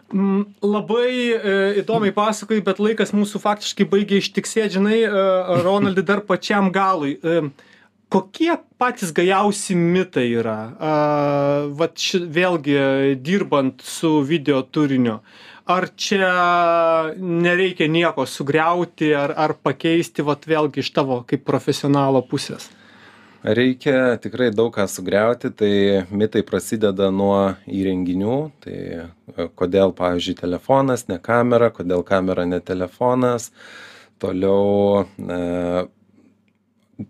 Labai 0.07 1.11
e, 1.35 1.55
įdomiai 1.81 2.13
pasakoji, 2.15 2.63
bet 2.63 2.79
laikas 2.79 3.11
mūsų 3.11 3.41
faktiškai 3.43 3.87
baigė 3.91 4.21
ištiksėti, 4.21 4.77
žinai, 4.77 5.01
e, 5.03 5.23
Ronaldai, 5.65 6.03
dar 6.07 6.21
pačiam 6.23 6.69
galui. 6.71 7.17
E, 7.19 7.49
kokie 8.07 8.53
patys 8.79 9.11
gajausi 9.11 9.75
mitai 9.75 10.29
yra? 10.39 10.55
Vat 11.75 11.99
ši, 11.99 12.23
vėlgi 12.23 12.79
dirbant 13.19 13.83
su 13.83 14.21
video 14.23 14.63
turiniu. 14.63 15.19
Ar 15.67 15.89
čia 15.99 16.31
nereikia 17.19 17.91
nieko 17.91 18.23
sugriauti 18.23 19.11
ar, 19.11 19.35
ar 19.35 19.57
pakeisti, 19.59 20.23
vat 20.23 20.47
vėlgi 20.47 20.79
iš 20.85 20.93
tavo 20.95 21.25
kaip 21.27 21.43
profesionalo 21.43 22.23
pusės? 22.23 22.69
Reikia 23.47 24.17
tikrai 24.19 24.49
daug 24.51 24.73
ką 24.75 24.83
sugriauti, 24.91 25.47
tai 25.55 26.03
mitai 26.11 26.41
prasideda 26.43 27.07
nuo 27.15 27.55
įrenginių, 27.71 28.39
tai 28.59 28.75
e, 28.75 29.45
kodėl, 29.55 29.93
pavyzdžiui, 29.95 30.35
telefonas, 30.41 31.05
ne 31.07 31.15
kamera, 31.23 31.69
kodėl 31.71 32.03
kamera, 32.03 32.43
ne 32.43 32.59
telefonas. 32.59 33.53
Toliau, 34.19 35.05
e, 35.15 35.37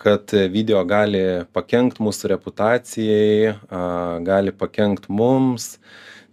kad 0.04 0.36
video 0.54 0.84
gali 0.86 1.24
pakenkt 1.58 1.98
mūsų 2.06 2.30
reputacijai, 2.36 3.56
a, 3.72 3.82
gali 4.22 4.54
pakenkt 4.54 5.10
mums. 5.10 5.80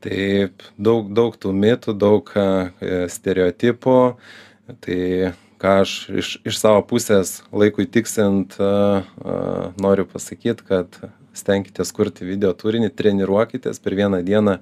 Taip, 0.04 0.66
daug, 0.76 1.08
daug 1.16 1.40
tų 1.40 1.54
mitų, 1.56 1.96
daug 1.96 2.28
a, 2.36 2.44
e, 2.76 3.06
stereotipų. 3.08 3.98
Tai 4.84 5.00
ką 5.64 5.78
aš 5.80 5.92
iš, 6.12 6.30
iš 6.44 6.60
savo 6.60 6.82
pusės 6.84 7.38
laikui 7.48 7.86
tiksint 7.88 8.58
noriu 9.80 10.04
pasakyti, 10.10 10.66
kad 10.68 10.98
stenkitės 11.34 11.92
kurti 11.96 12.26
video 12.28 12.52
turinį, 12.56 12.90
treniruokitės 12.94 13.80
per 13.82 13.96
vieną 13.98 14.20
dieną, 14.26 14.58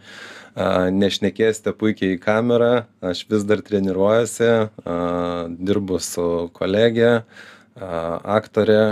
nešnekėsite 0.94 1.72
puikiai 1.76 2.16
į 2.16 2.20
kamerą, 2.22 2.72
aš 3.04 3.24
vis 3.30 3.46
dar 3.48 3.64
treniruojuosi, 3.66 4.50
dirbu 5.58 5.98
su 6.02 6.26
kolegė, 6.56 7.12
a, 7.18 7.90
aktorė, 8.36 8.82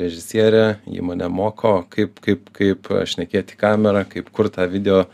režisierė, 0.00 0.64
ji 0.90 1.04
mane 1.06 1.28
moko, 1.30 1.80
kaip, 1.94 2.18
kaip, 2.24 2.50
kaip 2.56 2.90
šnekėti 3.06 3.58
kamerą, 3.58 4.02
kaip 4.10 4.32
kurti 4.34 4.58
tą 4.58 4.66
video. 4.70 5.04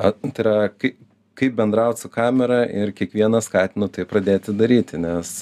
Tai 0.00 0.32
yra, 0.40 0.56
kaip, 0.72 0.96
kaip 1.40 1.56
bendrauti 1.56 2.04
su 2.04 2.10
kamera 2.12 2.64
ir 2.68 2.92
kiekvieną 2.96 3.40
skatinu 3.44 3.88
tai 3.88 4.04
pradėti 4.08 4.52
daryti, 4.56 5.00
nes 5.00 5.40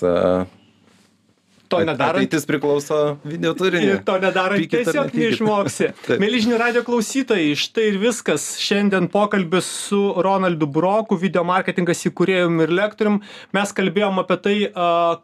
To 1.68 1.82
nedarant 1.84 2.24
ateitis 2.24 2.46
priklauso 2.48 3.18
video 3.24 3.52
turiniui. 3.56 3.92
Ir 3.98 4.02
to 4.06 4.16
nedarant 4.22 4.62
Pykit 4.62 4.88
tiesiog 4.88 5.12
neišmoksi. 5.12 5.90
Mėlyžinių 6.22 6.60
radio 6.60 6.82
klausytojai, 6.86 7.52
štai 7.60 7.90
ir 7.90 7.98
viskas. 8.00 8.46
Šiandien 8.62 9.10
pokalbis 9.12 9.68
su 9.88 10.00
Ronaldu 10.24 10.68
Broku, 10.72 11.18
video 11.20 11.44
marketingas 11.48 12.06
įkūrėjum 12.08 12.62
ir 12.64 12.72
lektorium. 12.80 13.20
Mes 13.56 13.74
kalbėjom 13.76 14.22
apie 14.24 14.38
tai, 14.46 14.56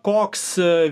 koks 0.05 0.45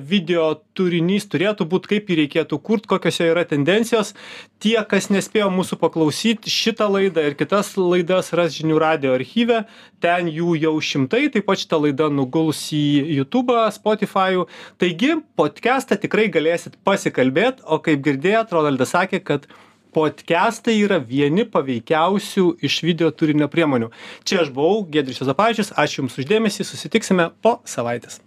video 0.09 0.55
turinys 0.77 1.29
turėtų 1.29 1.67
būti, 1.69 1.95
kaip 1.95 2.09
jį 2.09 2.19
reikėtų 2.23 2.59
kurti, 2.65 2.88
kokios 2.95 3.21
jo 3.21 3.29
yra 3.35 3.45
tendencijos. 3.49 4.15
Tie, 4.62 4.77
kas 4.88 5.11
nespėjo 5.12 5.51
mūsų 5.53 5.77
paklausyti, 5.81 6.51
šitą 6.53 6.87
laidą 6.88 7.27
ir 7.29 7.37
kitas 7.37 7.75
laidas 7.77 8.33
ras 8.37 8.55
žinių 8.57 8.79
radio 8.81 9.17
archyve. 9.19 9.65
Ten 10.03 10.31
jų 10.33 10.57
jau 10.62 10.75
šimtai, 10.83 11.27
taip 11.35 11.49
pat 11.49 11.61
šitą 11.61 11.81
laidą 11.83 12.09
nuguls 12.15 12.65
į 12.75 12.85
YouTube, 13.19 13.59
Spotify. 13.75 14.47
Taigi, 14.81 15.17
podcastą 15.43 15.99
tikrai 15.99 16.29
galėsit 16.31 16.79
pasikalbėti, 16.87 17.65
o 17.67 17.81
kaip 17.83 18.03
girdėjot, 18.05 18.53
Ronaldas 18.55 18.95
sakė, 18.95 19.23
kad 19.27 19.49
podcastai 19.97 20.77
yra 20.85 21.01
vieni 21.03 21.47
paveikiausių 21.51 22.47
iš 22.69 22.81
video 22.87 23.11
turinio 23.11 23.51
priemonių. 23.53 23.91
Čia 24.29 24.45
aš 24.45 24.53
buvau, 24.55 24.85
Gedrius 24.95 25.25
Zapavičius, 25.27 25.75
ačiū 25.75 26.05
Jums 26.05 26.21
uždėmesį, 26.23 26.69
susitiksime 26.69 27.33
po 27.43 27.59
savaitės. 27.69 28.23